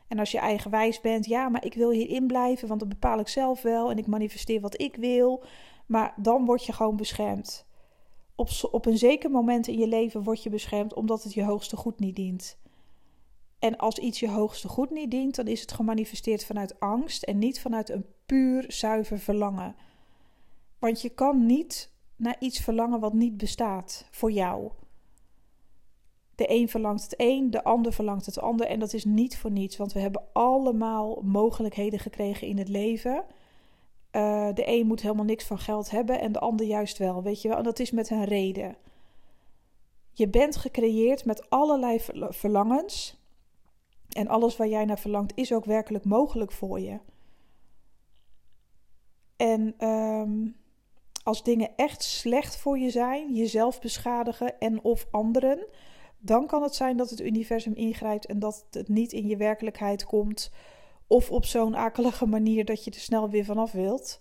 En 0.08 0.18
als 0.18 0.30
je 0.30 0.38
eigenwijs 0.38 1.00
bent, 1.00 1.26
ja, 1.26 1.48
maar 1.48 1.64
ik 1.64 1.74
wil 1.74 1.90
hierin 1.90 2.26
blijven, 2.26 2.68
want 2.68 2.80
dat 2.80 2.88
bepaal 2.88 3.18
ik 3.18 3.28
zelf 3.28 3.62
wel 3.62 3.90
en 3.90 3.98
ik 3.98 4.06
manifesteer 4.06 4.60
wat 4.60 4.80
ik 4.80 4.96
wil. 4.96 5.44
Maar 5.86 6.14
dan 6.16 6.44
word 6.44 6.64
je 6.64 6.72
gewoon 6.72 6.96
beschermd 6.96 7.68
op, 8.40 8.48
op 8.70 8.86
een 8.86 8.98
zeker 8.98 9.30
moment 9.30 9.66
in 9.66 9.78
je 9.78 9.88
leven 9.88 10.22
word 10.22 10.42
je 10.42 10.50
beschermd 10.50 10.94
omdat 10.94 11.22
het 11.22 11.34
je 11.34 11.44
hoogste 11.44 11.76
goed 11.76 12.00
niet 12.00 12.16
dient. 12.16 12.58
En 13.58 13.76
als 13.76 13.98
iets 13.98 14.20
je 14.20 14.28
hoogste 14.28 14.68
goed 14.68 14.90
niet 14.90 15.10
dient, 15.10 15.34
dan 15.34 15.46
is 15.46 15.60
het 15.60 15.72
gemanifesteerd 15.72 16.44
vanuit 16.44 16.80
angst 16.80 17.22
en 17.22 17.38
niet 17.38 17.60
vanuit 17.60 17.90
een 17.90 18.06
puur 18.26 18.64
zuiver 18.68 19.18
verlangen. 19.18 19.74
Want 20.78 21.02
je 21.02 21.08
kan 21.08 21.46
niet 21.46 21.92
naar 22.16 22.36
iets 22.38 22.60
verlangen 22.60 23.00
wat 23.00 23.12
niet 23.12 23.36
bestaat 23.36 24.06
voor 24.10 24.32
jou. 24.32 24.70
De 26.34 26.50
een 26.50 26.68
verlangt 26.68 27.02
het 27.02 27.14
een, 27.16 27.50
de 27.50 27.64
ander 27.64 27.92
verlangt 27.92 28.26
het 28.26 28.40
ander. 28.40 28.66
En 28.66 28.78
dat 28.78 28.92
is 28.92 29.04
niet 29.04 29.38
voor 29.38 29.50
niets, 29.50 29.76
want 29.76 29.92
we 29.92 30.00
hebben 30.00 30.22
allemaal 30.32 31.20
mogelijkheden 31.22 31.98
gekregen 31.98 32.46
in 32.46 32.58
het 32.58 32.68
leven 32.68 33.24
uh, 34.12 34.48
de 34.54 34.62
een 34.66 34.86
moet 34.86 35.02
helemaal 35.02 35.24
niks 35.24 35.44
van 35.44 35.58
geld 35.58 35.90
hebben 35.90 36.20
en 36.20 36.32
de 36.32 36.38
ander 36.38 36.66
juist 36.66 36.98
wel, 36.98 37.22
weet 37.22 37.42
je 37.42 37.48
wel. 37.48 37.56
En 37.56 37.64
dat 37.64 37.78
is 37.78 37.90
met 37.90 38.10
een 38.10 38.24
reden. 38.24 38.76
Je 40.12 40.28
bent 40.28 40.56
gecreëerd 40.56 41.24
met 41.24 41.50
allerlei 41.50 42.00
verlangens. 42.28 43.18
En 44.10 44.28
alles 44.28 44.56
waar 44.56 44.68
jij 44.68 44.84
naar 44.84 44.98
verlangt 44.98 45.32
is 45.34 45.52
ook 45.52 45.64
werkelijk 45.64 46.04
mogelijk 46.04 46.52
voor 46.52 46.80
je. 46.80 46.98
En 49.36 49.88
um, 49.88 50.56
als 51.22 51.42
dingen 51.42 51.70
echt 51.76 52.02
slecht 52.02 52.56
voor 52.56 52.78
je 52.78 52.90
zijn, 52.90 53.34
jezelf 53.34 53.80
beschadigen 53.80 54.58
en 54.58 54.82
of 54.82 55.06
anderen, 55.10 55.66
dan 56.18 56.46
kan 56.46 56.62
het 56.62 56.74
zijn 56.74 56.96
dat 56.96 57.10
het 57.10 57.20
universum 57.20 57.74
ingrijpt 57.74 58.26
en 58.26 58.38
dat 58.38 58.66
het 58.70 58.88
niet 58.88 59.12
in 59.12 59.26
je 59.26 59.36
werkelijkheid 59.36 60.04
komt 60.04 60.50
of 61.10 61.30
op 61.30 61.44
zo'n 61.44 61.76
akelige 61.76 62.26
manier 62.26 62.64
dat 62.64 62.84
je 62.84 62.90
er 62.90 63.00
snel 63.00 63.30
weer 63.30 63.44
vanaf 63.44 63.72
wilt. 63.72 64.20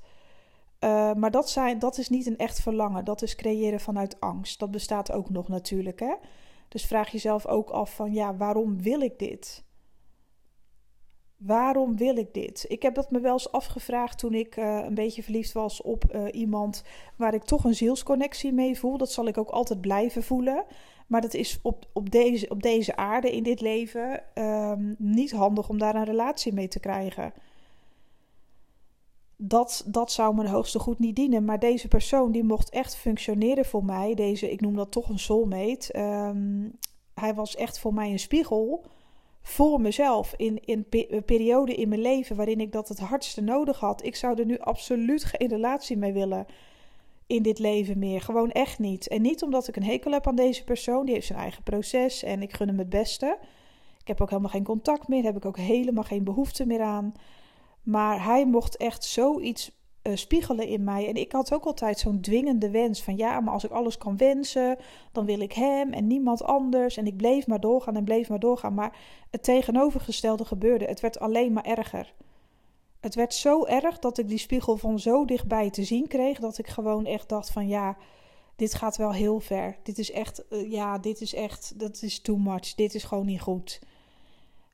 Uh, 0.79 1.13
maar 1.13 1.31
dat, 1.31 1.49
zijn, 1.49 1.79
dat 1.79 1.97
is 1.97 2.09
niet 2.09 2.25
een 2.25 2.37
echt 2.37 2.61
verlangen. 2.61 3.05
Dat 3.05 3.21
is 3.21 3.35
creëren 3.35 3.79
vanuit 3.79 4.19
angst. 4.19 4.59
Dat 4.59 4.71
bestaat 4.71 5.11
ook 5.11 5.29
nog 5.29 5.47
natuurlijk. 5.47 5.99
Hè? 5.99 6.15
Dus 6.67 6.85
vraag 6.85 7.11
jezelf 7.11 7.45
ook 7.45 7.69
af 7.69 7.95
van 7.95 8.13
ja, 8.13 8.35
waarom 8.35 8.81
wil 8.81 9.01
ik 9.01 9.19
dit? 9.19 9.63
Waarom 11.39 11.97
wil 11.97 12.17
ik 12.17 12.33
dit? 12.33 12.65
Ik 12.67 12.81
heb 12.81 12.95
dat 12.95 13.11
me 13.11 13.19
wel 13.19 13.31
eens 13.31 13.51
afgevraagd 13.51 14.17
toen 14.17 14.33
ik 14.33 14.57
uh, 14.57 14.83
een 14.85 14.93
beetje 14.93 15.23
verliefd 15.23 15.51
was 15.51 15.81
op 15.81 16.03
uh, 16.15 16.23
iemand 16.31 16.83
waar 17.15 17.33
ik 17.33 17.43
toch 17.43 17.63
een 17.63 17.75
zielsconnectie 17.75 18.53
mee 18.53 18.79
voel. 18.79 18.97
Dat 18.97 19.11
zal 19.11 19.27
ik 19.27 19.37
ook 19.37 19.49
altijd 19.49 19.81
blijven 19.81 20.23
voelen. 20.23 20.63
Maar 21.07 21.21
dat 21.21 21.33
is 21.33 21.59
op, 21.61 21.85
op, 21.93 22.09
deze, 22.09 22.49
op 22.49 22.63
deze 22.63 22.95
aarde, 22.95 23.35
in 23.35 23.43
dit 23.43 23.61
leven, 23.61 24.23
um, 24.33 24.95
niet 24.97 25.31
handig 25.31 25.69
om 25.69 25.77
daar 25.77 25.95
een 25.95 26.03
relatie 26.03 26.53
mee 26.53 26.67
te 26.67 26.79
krijgen. 26.79 27.33
dat, 29.35 29.83
dat 29.85 30.11
zou 30.11 30.35
mijn 30.35 30.47
hoogste 30.47 30.79
goed 30.79 30.99
niet 30.99 31.15
dienen. 31.15 31.45
Maar 31.45 31.59
deze 31.59 31.87
persoon 31.87 32.31
die 32.31 32.43
mocht 32.43 32.69
echt 32.69 32.95
functioneren 32.95 33.65
voor 33.65 33.85
mij. 33.85 34.13
Deze, 34.15 34.51
ik 34.51 34.61
noem 34.61 34.75
dat 34.75 34.91
toch 34.91 35.09
een 35.09 35.19
soulmate. 35.19 35.99
Um, 35.99 36.71
hij 37.13 37.33
was 37.33 37.55
echt 37.55 37.79
voor 37.79 37.93
mij 37.93 38.11
een 38.11 38.19
spiegel 38.19 38.85
voor 39.49 39.81
mezelf 39.81 40.33
in, 40.37 40.59
in 40.65 40.85
een 40.89 41.25
periode 41.25 41.75
in 41.75 41.89
mijn 41.89 42.01
leven 42.01 42.35
waarin 42.35 42.59
ik 42.59 42.71
dat 42.71 42.87
het 42.87 42.99
hardste 42.99 43.41
nodig 43.41 43.79
had. 43.79 44.03
Ik 44.05 44.15
zou 44.15 44.39
er 44.39 44.45
nu 44.45 44.59
absoluut 44.59 45.23
geen 45.23 45.47
relatie 45.47 45.97
mee 45.97 46.13
willen 46.13 46.45
in 47.27 47.43
dit 47.43 47.59
leven 47.59 47.99
meer. 47.99 48.21
Gewoon 48.21 48.51
echt 48.51 48.79
niet. 48.79 49.07
En 49.07 49.21
niet 49.21 49.43
omdat 49.43 49.67
ik 49.67 49.75
een 49.75 49.83
hekel 49.83 50.11
heb 50.11 50.27
aan 50.27 50.35
deze 50.35 50.63
persoon. 50.63 51.05
Die 51.05 51.13
heeft 51.13 51.27
zijn 51.27 51.39
eigen 51.39 51.63
proces 51.63 52.23
en 52.23 52.41
ik 52.41 52.53
gun 52.53 52.67
hem 52.67 52.77
het 52.77 52.89
beste. 52.89 53.37
Ik 54.01 54.07
heb 54.07 54.21
ook 54.21 54.29
helemaal 54.29 54.51
geen 54.51 54.63
contact 54.63 55.07
meer. 55.07 55.23
Heb 55.23 55.35
ik 55.35 55.45
ook 55.45 55.57
helemaal 55.57 56.03
geen 56.03 56.23
behoefte 56.23 56.65
meer 56.65 56.81
aan. 56.81 57.13
Maar 57.83 58.23
hij 58.23 58.45
mocht 58.45 58.77
echt 58.77 59.03
zoiets 59.03 59.71
uh, 60.03 60.15
spiegelen 60.15 60.67
in 60.67 60.83
mij. 60.83 61.07
En 61.07 61.15
ik 61.15 61.31
had 61.31 61.53
ook 61.53 61.65
altijd 61.65 61.99
zo'n 61.99 62.21
dwingende 62.21 62.69
wens 62.69 63.03
van 63.03 63.17
ja, 63.17 63.39
maar 63.39 63.53
als 63.53 63.63
ik 63.63 63.71
alles 63.71 63.97
kan 63.97 64.17
wensen, 64.17 64.77
dan 65.11 65.25
wil 65.25 65.39
ik 65.39 65.53
hem 65.53 65.93
en 65.93 66.07
niemand 66.07 66.43
anders. 66.43 66.97
En 66.97 67.05
ik 67.07 67.17
bleef 67.17 67.47
maar 67.47 67.59
doorgaan 67.59 67.95
en 67.95 68.03
bleef 68.03 68.29
maar 68.29 68.39
doorgaan. 68.39 68.73
Maar 68.73 68.97
het 69.29 69.43
tegenovergestelde 69.43 70.45
gebeurde. 70.45 70.85
Het 70.85 70.99
werd 70.99 71.19
alleen 71.19 71.53
maar 71.53 71.65
erger. 71.65 72.13
Het 72.99 73.15
werd 73.15 73.33
zo 73.33 73.65
erg 73.65 73.99
dat 73.99 74.17
ik 74.17 74.27
die 74.27 74.37
spiegel 74.37 74.77
van 74.77 74.99
zo 74.99 75.25
dichtbij 75.25 75.69
te 75.69 75.83
zien 75.83 76.07
kreeg 76.07 76.39
dat 76.39 76.57
ik 76.57 76.67
gewoon 76.67 77.05
echt 77.05 77.29
dacht 77.29 77.51
van 77.51 77.67
ja, 77.67 77.97
dit 78.55 78.73
gaat 78.73 78.97
wel 78.97 79.13
heel 79.13 79.39
ver. 79.39 79.77
Dit 79.83 79.97
is 79.97 80.11
echt, 80.11 80.43
uh, 80.49 80.71
ja, 80.71 80.97
dit 80.97 81.21
is 81.21 81.33
echt, 81.33 81.79
dat 81.79 82.01
is 82.01 82.21
too 82.21 82.37
much. 82.37 82.75
Dit 82.75 82.95
is 82.95 83.03
gewoon 83.03 83.25
niet 83.25 83.41
goed. 83.41 83.79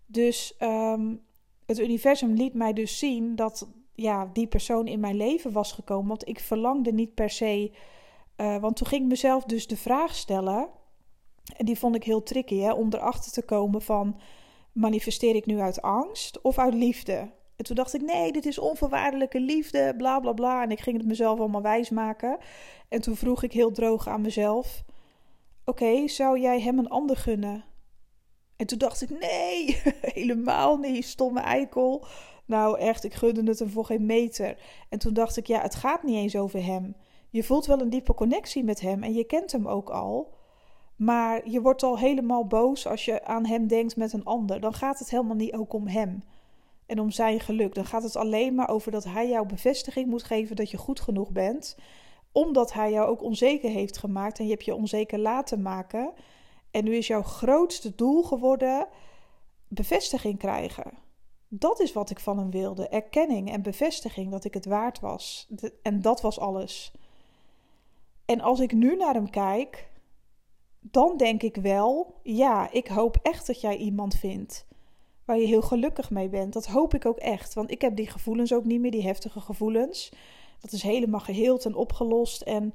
Dus 0.05 0.55
um, 0.59 1.21
het 1.65 1.79
universum 1.79 2.33
liet 2.33 2.53
mij 2.53 2.73
dus 2.73 2.99
zien 2.99 3.35
dat 3.35 3.67
ja, 3.95 4.29
die 4.33 4.47
persoon 4.47 4.87
in 4.87 4.99
mijn 4.99 5.15
leven 5.15 5.51
was 5.51 5.71
gekomen. 5.71 6.07
Want 6.07 6.27
ik 6.27 6.39
verlangde 6.39 6.91
niet 6.91 7.13
per 7.13 7.29
se. 7.29 7.71
Uh, 8.37 8.57
want 8.57 8.75
toen 8.75 8.87
ging 8.87 9.01
ik 9.01 9.07
mezelf 9.07 9.43
dus 9.43 9.67
de 9.67 9.77
vraag 9.77 10.15
stellen. 10.15 10.67
En 11.57 11.65
die 11.65 11.79
vond 11.79 11.95
ik 11.95 12.03
heel 12.03 12.23
tricky, 12.23 12.59
hè, 12.59 12.73
om 12.73 12.93
erachter 12.93 13.31
te 13.31 13.43
komen 13.43 13.81
van... 13.81 14.19
manifesteer 14.71 15.35
ik 15.35 15.45
nu 15.45 15.59
uit 15.59 15.81
angst 15.81 16.41
of 16.41 16.57
uit 16.57 16.73
liefde? 16.73 17.31
En 17.55 17.65
toen 17.65 17.75
dacht 17.75 17.93
ik, 17.93 18.01
nee, 18.01 18.31
dit 18.31 18.45
is 18.45 18.59
onvoorwaardelijke 18.59 19.39
liefde, 19.39 19.93
bla 19.97 20.19
bla 20.19 20.33
bla. 20.33 20.63
En 20.63 20.71
ik 20.71 20.79
ging 20.79 20.97
het 20.97 21.05
mezelf 21.05 21.39
allemaal 21.39 21.61
wijsmaken. 21.61 22.37
En 22.89 23.01
toen 23.01 23.15
vroeg 23.15 23.43
ik 23.43 23.51
heel 23.51 23.71
droog 23.71 24.07
aan 24.07 24.21
mezelf: 24.21 24.83
Oké, 25.65 26.07
zou 26.07 26.39
jij 26.39 26.61
hem 26.61 26.79
een 26.79 26.89
ander 26.89 27.17
gunnen? 27.17 27.63
En 28.55 28.65
toen 28.65 28.77
dacht 28.77 29.01
ik, 29.01 29.09
nee, 29.09 29.81
helemaal 30.15 30.77
niet, 30.77 31.05
stomme 31.05 31.39
eikel. 31.39 32.05
Nou 32.45 32.79
echt, 32.79 33.03
ik 33.03 33.13
gunde 33.13 33.43
het 33.43 33.59
hem 33.59 33.69
voor 33.69 33.85
geen 33.85 34.05
meter. 34.05 34.57
En 34.89 34.99
toen 34.99 35.13
dacht 35.13 35.37
ik, 35.37 35.47
ja, 35.47 35.61
het 35.61 35.75
gaat 35.75 36.03
niet 36.03 36.15
eens 36.15 36.35
over 36.35 36.63
hem. 36.65 36.95
Je 37.29 37.43
voelt 37.43 37.65
wel 37.65 37.81
een 37.81 37.89
diepe 37.89 38.13
connectie 38.13 38.63
met 38.63 38.81
hem 38.81 39.03
en 39.03 39.13
je 39.13 39.23
kent 39.23 39.51
hem 39.51 39.67
ook 39.67 39.89
al. 39.89 40.33
Maar 40.95 41.49
je 41.49 41.61
wordt 41.61 41.83
al 41.83 41.97
helemaal 41.97 42.47
boos 42.47 42.87
als 42.87 43.05
je 43.05 43.25
aan 43.25 43.45
hem 43.45 43.67
denkt 43.67 43.95
met 43.95 44.13
een 44.13 44.23
ander. 44.23 44.59
Dan 44.59 44.73
gaat 44.73 44.99
het 44.99 45.09
helemaal 45.09 45.35
niet 45.35 45.53
ook 45.53 45.73
om 45.73 45.87
hem 45.87 46.23
en 46.85 46.99
om 46.99 47.11
zijn 47.11 47.39
geluk. 47.39 47.75
Dan 47.75 47.85
gaat 47.85 48.03
het 48.03 48.15
alleen 48.15 48.55
maar 48.55 48.69
over 48.69 48.91
dat 48.91 49.03
hij 49.03 49.29
jou 49.29 49.45
bevestiging 49.45 50.07
moet 50.07 50.23
geven 50.23 50.55
dat 50.55 50.71
je 50.71 50.77
goed 50.77 50.99
genoeg 50.99 51.31
bent. 51.31 51.77
Omdat 52.31 52.73
hij 52.73 52.91
jou 52.91 53.07
ook 53.07 53.23
onzeker 53.23 53.69
heeft 53.69 53.97
gemaakt 53.97 54.39
en 54.39 54.45
je 54.45 54.51
hebt 54.51 54.65
je 54.65 54.75
onzeker 54.75 55.19
laten 55.19 55.61
maken. 55.61 56.13
En 56.71 56.83
nu 56.83 56.95
is 56.95 57.07
jouw 57.07 57.23
grootste 57.23 57.95
doel 57.95 58.23
geworden 58.23 58.87
bevestiging 59.67 60.37
krijgen. 60.37 61.04
Dat 61.47 61.79
is 61.79 61.93
wat 61.93 62.09
ik 62.09 62.19
van 62.19 62.37
hem 62.37 62.51
wilde. 62.51 62.87
Erkenning 62.87 63.51
en 63.51 63.61
bevestiging 63.61 64.31
dat 64.31 64.43
ik 64.43 64.53
het 64.53 64.65
waard 64.65 64.99
was. 64.99 65.47
En 65.81 66.01
dat 66.01 66.21
was 66.21 66.39
alles. 66.39 66.91
En 68.25 68.41
als 68.41 68.59
ik 68.59 68.71
nu 68.71 68.95
naar 68.95 69.13
hem 69.13 69.29
kijk, 69.29 69.89
dan 70.79 71.17
denk 71.17 71.43
ik 71.43 71.55
wel: 71.55 72.19
ja, 72.23 72.71
ik 72.71 72.87
hoop 72.87 73.17
echt 73.21 73.47
dat 73.47 73.61
jij 73.61 73.77
iemand 73.77 74.15
vindt 74.15 74.65
waar 75.25 75.37
je 75.37 75.45
heel 75.45 75.61
gelukkig 75.61 76.09
mee 76.09 76.29
bent. 76.29 76.53
Dat 76.53 76.65
hoop 76.65 76.93
ik 76.93 77.05
ook 77.05 77.17
echt. 77.17 77.53
Want 77.53 77.71
ik 77.71 77.81
heb 77.81 77.95
die 77.95 78.09
gevoelens 78.09 78.53
ook 78.53 78.65
niet 78.65 78.79
meer, 78.79 78.91
die 78.91 79.03
heftige 79.03 79.39
gevoelens. 79.39 80.11
Dat 80.59 80.71
is 80.71 80.81
helemaal 80.81 81.19
geheeld 81.19 81.65
en 81.65 81.75
opgelost. 81.75 82.41
En 82.41 82.73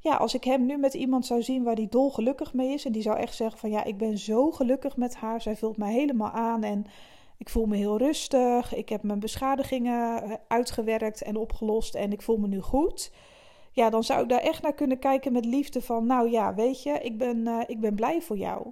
ja, 0.00 0.16
als 0.16 0.34
ik 0.34 0.44
hem 0.44 0.66
nu 0.66 0.76
met 0.76 0.94
iemand 0.94 1.26
zou 1.26 1.42
zien 1.42 1.62
waar 1.62 1.74
die 1.74 1.88
dol 1.88 2.10
gelukkig 2.10 2.52
mee 2.52 2.72
is. 2.72 2.84
En 2.84 2.92
die 2.92 3.02
zou 3.02 3.16
echt 3.16 3.34
zeggen 3.34 3.58
van 3.58 3.70
ja, 3.70 3.84
ik 3.84 3.98
ben 3.98 4.18
zo 4.18 4.50
gelukkig 4.50 4.96
met 4.96 5.14
haar. 5.14 5.40
Zij 5.40 5.56
vult 5.56 5.76
mij 5.76 5.92
helemaal 5.92 6.30
aan 6.30 6.62
en 6.62 6.86
ik 7.40 7.48
voel 7.48 7.66
me 7.66 7.76
heel 7.76 7.98
rustig. 7.98 8.74
Ik 8.74 8.88
heb 8.88 9.02
mijn 9.02 9.20
beschadigingen 9.20 10.22
eh, 10.22 10.32
uitgewerkt 10.48 11.22
en 11.22 11.36
opgelost 11.36 11.94
en 11.94 12.12
ik 12.12 12.22
voel 12.22 12.36
me 12.36 12.46
nu 12.46 12.60
goed. 12.60 13.12
Ja, 13.72 13.90
dan 13.90 14.04
zou 14.04 14.22
ik 14.22 14.28
daar 14.28 14.40
echt 14.40 14.62
naar 14.62 14.74
kunnen 14.74 14.98
kijken 14.98 15.32
met 15.32 15.44
liefde 15.44 15.82
van 15.82 16.06
nou 16.06 16.30
ja, 16.30 16.54
weet 16.54 16.82
je, 16.82 16.92
ik 16.92 17.18
ben, 17.18 17.38
uh, 17.38 17.60
ik 17.66 17.80
ben 17.80 17.94
blij 17.94 18.22
voor 18.22 18.36
jou. 18.36 18.66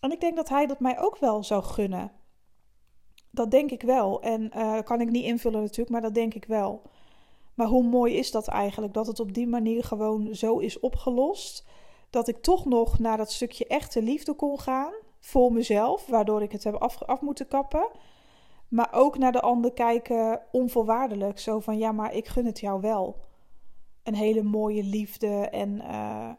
En 0.00 0.12
ik 0.12 0.20
denk 0.20 0.36
dat 0.36 0.48
hij 0.48 0.66
dat 0.66 0.80
mij 0.80 1.00
ook 1.00 1.18
wel 1.18 1.44
zou 1.44 1.62
gunnen. 1.62 2.12
Dat 3.30 3.50
denk 3.50 3.70
ik 3.70 3.82
wel. 3.82 4.22
En 4.22 4.50
uh, 4.56 4.80
kan 4.80 5.00
ik 5.00 5.10
niet 5.10 5.24
invullen 5.24 5.60
natuurlijk, 5.60 5.90
maar 5.90 6.00
dat 6.00 6.14
denk 6.14 6.34
ik 6.34 6.44
wel. 6.44 6.82
Maar 7.54 7.66
hoe 7.66 7.84
mooi 7.84 8.14
is 8.14 8.30
dat 8.30 8.48
eigenlijk? 8.48 8.94
Dat 8.94 9.06
het 9.06 9.20
op 9.20 9.32
die 9.32 9.46
manier 9.46 9.84
gewoon 9.84 10.34
zo 10.34 10.58
is 10.58 10.80
opgelost. 10.80 11.66
Dat 12.10 12.28
ik 12.28 12.42
toch 12.42 12.64
nog 12.64 12.98
naar 12.98 13.16
dat 13.16 13.32
stukje 13.32 13.66
echte 13.66 14.02
liefde 14.02 14.34
kon 14.34 14.60
gaan. 14.60 14.92
Voor 15.22 15.52
mezelf, 15.52 16.06
waardoor 16.06 16.42
ik 16.42 16.52
het 16.52 16.64
heb 16.64 16.74
af, 16.74 17.20
moeten 17.20 17.48
kappen. 17.48 17.88
Maar 18.68 18.88
ook 18.92 19.18
naar 19.18 19.32
de 19.32 19.40
ander 19.40 19.72
kijken 19.72 20.40
onvoorwaardelijk. 20.52 21.38
Zo 21.38 21.60
van 21.60 21.78
ja, 21.78 21.92
maar 21.92 22.14
ik 22.14 22.28
gun 22.28 22.46
het 22.46 22.60
jou 22.60 22.80
wel. 22.80 23.16
Een 24.02 24.14
hele 24.14 24.42
mooie 24.42 24.82
liefde. 24.82 25.48
En 25.48 25.74
uh, 25.74 26.30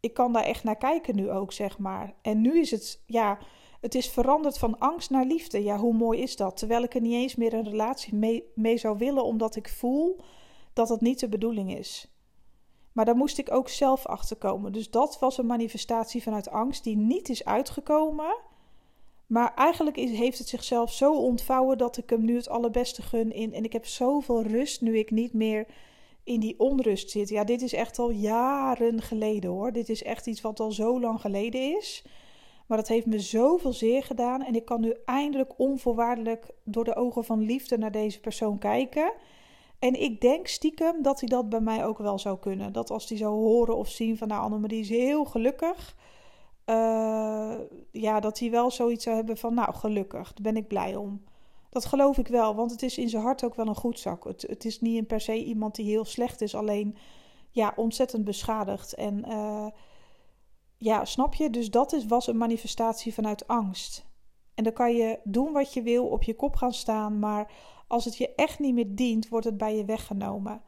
ik 0.00 0.14
kan 0.14 0.32
daar 0.32 0.44
echt 0.44 0.64
naar 0.64 0.76
kijken 0.76 1.16
nu 1.16 1.30
ook, 1.30 1.52
zeg 1.52 1.78
maar. 1.78 2.14
En 2.22 2.40
nu 2.40 2.60
is 2.60 2.70
het, 2.70 3.02
ja, 3.06 3.38
het 3.80 3.94
is 3.94 4.08
veranderd 4.08 4.58
van 4.58 4.78
angst 4.78 5.10
naar 5.10 5.24
liefde. 5.24 5.62
Ja, 5.62 5.76
hoe 5.76 5.94
mooi 5.94 6.20
is 6.20 6.36
dat? 6.36 6.56
Terwijl 6.56 6.82
ik 6.82 6.94
er 6.94 7.00
niet 7.00 7.14
eens 7.14 7.36
meer 7.36 7.54
een 7.54 7.70
relatie 7.70 8.14
mee, 8.14 8.52
mee 8.54 8.76
zou 8.76 8.98
willen, 8.98 9.24
omdat 9.24 9.56
ik 9.56 9.68
voel 9.68 10.20
dat 10.72 10.88
het 10.88 11.00
niet 11.00 11.20
de 11.20 11.28
bedoeling 11.28 11.76
is. 11.78 12.15
Maar 12.96 13.04
daar 13.04 13.16
moest 13.16 13.38
ik 13.38 13.52
ook 13.52 13.68
zelf 13.68 14.06
achter 14.06 14.36
komen. 14.36 14.72
Dus 14.72 14.90
dat 14.90 15.18
was 15.18 15.38
een 15.38 15.46
manifestatie 15.46 16.22
vanuit 16.22 16.50
angst 16.50 16.84
die 16.84 16.96
niet 16.96 17.28
is 17.28 17.44
uitgekomen. 17.44 18.36
Maar 19.26 19.54
eigenlijk 19.54 19.96
is, 19.96 20.10
heeft 20.10 20.38
het 20.38 20.48
zichzelf 20.48 20.92
zo 20.92 21.14
ontvouwen 21.14 21.78
dat 21.78 21.96
ik 21.96 22.10
hem 22.10 22.24
nu 22.24 22.36
het 22.36 22.48
allerbeste 22.48 23.02
gun 23.02 23.32
in. 23.32 23.52
En 23.52 23.64
ik 23.64 23.72
heb 23.72 23.86
zoveel 23.86 24.42
rust 24.42 24.80
nu 24.80 24.98
ik 24.98 25.10
niet 25.10 25.32
meer 25.32 25.66
in 26.24 26.40
die 26.40 26.58
onrust 26.58 27.10
zit. 27.10 27.28
Ja, 27.28 27.44
dit 27.44 27.62
is 27.62 27.72
echt 27.72 27.98
al 27.98 28.10
jaren 28.10 29.02
geleden 29.02 29.50
hoor. 29.50 29.72
Dit 29.72 29.88
is 29.88 30.02
echt 30.02 30.26
iets 30.26 30.40
wat 30.40 30.60
al 30.60 30.72
zo 30.72 31.00
lang 31.00 31.20
geleden 31.20 31.76
is. 31.76 32.04
Maar 32.66 32.78
dat 32.78 32.88
heeft 32.88 33.06
me 33.06 33.18
zoveel 33.18 33.72
zeer 33.72 34.02
gedaan. 34.02 34.42
En 34.42 34.54
ik 34.54 34.64
kan 34.64 34.80
nu 34.80 34.94
eindelijk 35.04 35.58
onvoorwaardelijk 35.58 36.50
door 36.64 36.84
de 36.84 36.96
ogen 36.96 37.24
van 37.24 37.40
liefde 37.40 37.78
naar 37.78 37.92
deze 37.92 38.20
persoon 38.20 38.58
kijken. 38.58 39.12
En 39.86 40.00
ik 40.00 40.20
denk 40.20 40.46
stiekem 40.46 41.02
dat 41.02 41.20
hij 41.20 41.28
dat 41.28 41.48
bij 41.48 41.60
mij 41.60 41.84
ook 41.84 41.98
wel 41.98 42.18
zou 42.18 42.38
kunnen. 42.38 42.72
Dat 42.72 42.90
als 42.90 43.08
hij 43.08 43.18
zou 43.18 43.34
horen 43.34 43.76
of 43.76 43.88
zien 43.88 44.16
van 44.16 44.28
nou 44.28 44.42
Annemarie 44.42 44.80
is 44.80 44.88
heel 44.88 45.24
gelukkig. 45.24 45.96
Uh, 46.66 47.54
ja, 47.92 48.20
dat 48.20 48.38
hij 48.38 48.50
wel 48.50 48.70
zoiets 48.70 49.04
zou 49.04 49.16
hebben 49.16 49.36
van 49.36 49.54
nou 49.54 49.74
gelukkig, 49.74 50.32
daar 50.32 50.52
ben 50.52 50.62
ik 50.62 50.68
blij 50.68 50.96
om. 50.96 51.24
Dat 51.70 51.84
geloof 51.84 52.18
ik 52.18 52.28
wel, 52.28 52.54
want 52.54 52.70
het 52.70 52.82
is 52.82 52.98
in 52.98 53.08
zijn 53.08 53.22
hart 53.22 53.44
ook 53.44 53.54
wel 53.54 53.66
een 53.66 53.74
goed 53.74 53.98
zak. 53.98 54.24
Het, 54.24 54.42
het 54.42 54.64
is 54.64 54.80
niet 54.80 54.96
in 54.96 55.06
per 55.06 55.20
se 55.20 55.44
iemand 55.44 55.74
die 55.74 55.86
heel 55.86 56.04
slecht 56.04 56.40
is, 56.40 56.54
alleen 56.54 56.96
ja, 57.50 57.72
ontzettend 57.76 58.24
beschadigd. 58.24 58.94
En 58.94 59.24
uh, 59.28 59.66
ja, 60.76 61.04
snap 61.04 61.34
je? 61.34 61.50
Dus 61.50 61.70
dat 61.70 61.92
is, 61.92 62.06
was 62.06 62.26
een 62.26 62.36
manifestatie 62.36 63.14
vanuit 63.14 63.46
angst. 63.46 64.06
En 64.54 64.64
dan 64.64 64.72
kan 64.72 64.94
je 64.94 65.18
doen 65.24 65.52
wat 65.52 65.74
je 65.74 65.82
wil, 65.82 66.06
op 66.06 66.22
je 66.22 66.34
kop 66.34 66.56
gaan 66.56 66.72
staan, 66.72 67.18
maar 67.18 67.52
als 67.86 68.04
het 68.04 68.16
je 68.16 68.34
echt 68.34 68.58
niet 68.58 68.74
meer 68.74 68.94
dient, 68.94 69.28
wordt 69.28 69.46
het 69.46 69.56
bij 69.56 69.76
je 69.76 69.84
weggenomen. 69.84 70.62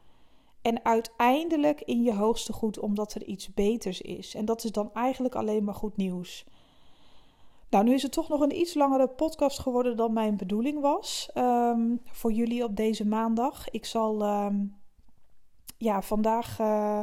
En 0.63 0.85
uiteindelijk 0.85 1.81
in 1.81 2.03
je 2.03 2.15
hoogste 2.15 2.53
goed, 2.53 2.79
omdat 2.79 3.15
er 3.15 3.25
iets 3.25 3.55
beters 3.55 4.01
is. 4.01 4.35
En 4.35 4.45
dat 4.45 4.65
is 4.65 4.73
dan 4.73 4.91
eigenlijk 4.93 5.35
alleen 5.35 5.65
maar 5.65 5.75
goed 5.75 5.97
nieuws. 5.97 6.47
Nou, 7.71 7.85
nu 7.85 7.95
is 7.95 8.03
het 8.03 8.13
toch 8.13 8.29
nog 8.29 8.41
een 8.41 8.59
iets 8.59 8.75
langere 8.75 9.09
podcast 9.09 9.59
geworden 9.59 9.97
dan 9.97 10.13
mijn 10.13 10.37
bedoeling 10.37 10.81
was. 10.81 11.31
Um, 11.35 12.01
voor 12.05 12.33
jullie 12.33 12.65
op 12.65 12.77
deze 12.77 13.07
maandag. 13.07 13.71
Ik 13.71 13.85
zal, 13.85 14.23
um, 14.45 14.77
ja, 15.79 16.03
vandaag, 16.03 16.59
uh, 16.61 17.01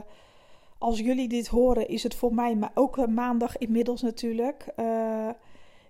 als 0.78 1.00
jullie 1.00 1.28
dit 1.28 1.48
horen, 1.48 1.88
is 1.88 2.04
het 2.04 2.16
voor 2.16 2.34
mij, 2.34 2.56
maar 2.56 2.72
ook 2.74 2.98
een 2.98 3.14
maandag 3.14 3.58
inmiddels 3.58 4.02
natuurlijk. 4.02 4.74
Uh, 4.76 5.30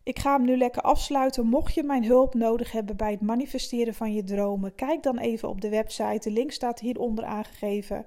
ik 0.06 0.20
ga 0.20 0.36
hem 0.36 0.46
nu 0.46 0.58
lekker 0.58 0.82
afsluiten. 0.82 1.46
Mocht 1.46 1.74
je 1.74 1.84
mijn 1.84 2.06
hulp 2.06 2.34
nodig 2.34 2.72
hebben 2.72 2.96
bij 2.96 3.12
het 3.12 3.22
manifesteren 3.22 3.94
van 3.94 4.14
je 4.14 4.24
dromen, 4.24 4.76
kijk 4.76 5.04
dan 5.04 5.18
even 5.18 5.50
op 5.50 5.62
de 5.62 5.70
website. 5.70 6.30
De 6.30 6.32
link 6.32 6.52
staat 6.52 6.80
hieronder 6.80 7.26
aangegeven. 7.26 8.06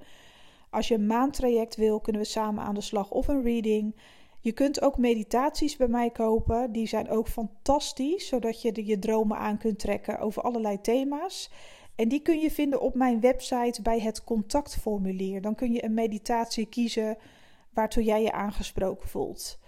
Als 0.70 0.88
je 0.88 0.94
een 0.94 1.06
maandtraject 1.06 1.76
wil, 1.76 2.00
kunnen 2.00 2.22
we 2.22 2.28
samen 2.28 2.64
aan 2.64 2.74
de 2.74 2.80
slag 2.80 3.10
of 3.10 3.28
een 3.28 3.42
reading. 3.42 3.96
Je 4.40 4.52
kunt 4.52 4.82
ook 4.82 4.98
meditaties 4.98 5.76
bij 5.76 5.88
mij 5.88 6.10
kopen. 6.10 6.72
Die 6.72 6.86
zijn 6.86 7.10
ook 7.10 7.28
fantastisch, 7.28 8.26
zodat 8.26 8.62
je 8.62 8.86
je 8.86 8.98
dromen 8.98 9.38
aan 9.38 9.58
kunt 9.58 9.78
trekken 9.78 10.18
over 10.18 10.42
allerlei 10.42 10.80
thema's. 10.80 11.50
En 11.94 12.08
die 12.08 12.20
kun 12.20 12.38
je 12.38 12.50
vinden 12.50 12.80
op 12.80 12.94
mijn 12.94 13.20
website 13.20 13.82
bij 13.82 14.00
het 14.00 14.24
contactformulier. 14.24 15.40
Dan 15.40 15.54
kun 15.54 15.72
je 15.72 15.84
een 15.84 15.94
meditatie 15.94 16.66
kiezen 16.66 17.16
waartoe 17.72 18.04
jij 18.04 18.22
je 18.22 18.32
aangesproken 18.32 19.08
voelt. 19.08 19.58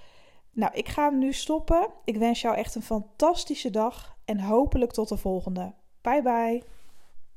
Nou, 0.52 0.72
ik 0.74 0.88
ga 0.88 1.08
hem 1.08 1.18
nu 1.18 1.32
stoppen. 1.32 1.88
Ik 2.04 2.16
wens 2.16 2.40
jou 2.40 2.56
echt 2.56 2.74
een 2.74 2.82
fantastische 2.82 3.70
dag 3.70 4.16
en 4.24 4.40
hopelijk 4.40 4.92
tot 4.92 5.08
de 5.08 5.16
volgende. 5.16 5.74
Bye 6.00 6.22
bye. 6.22 6.62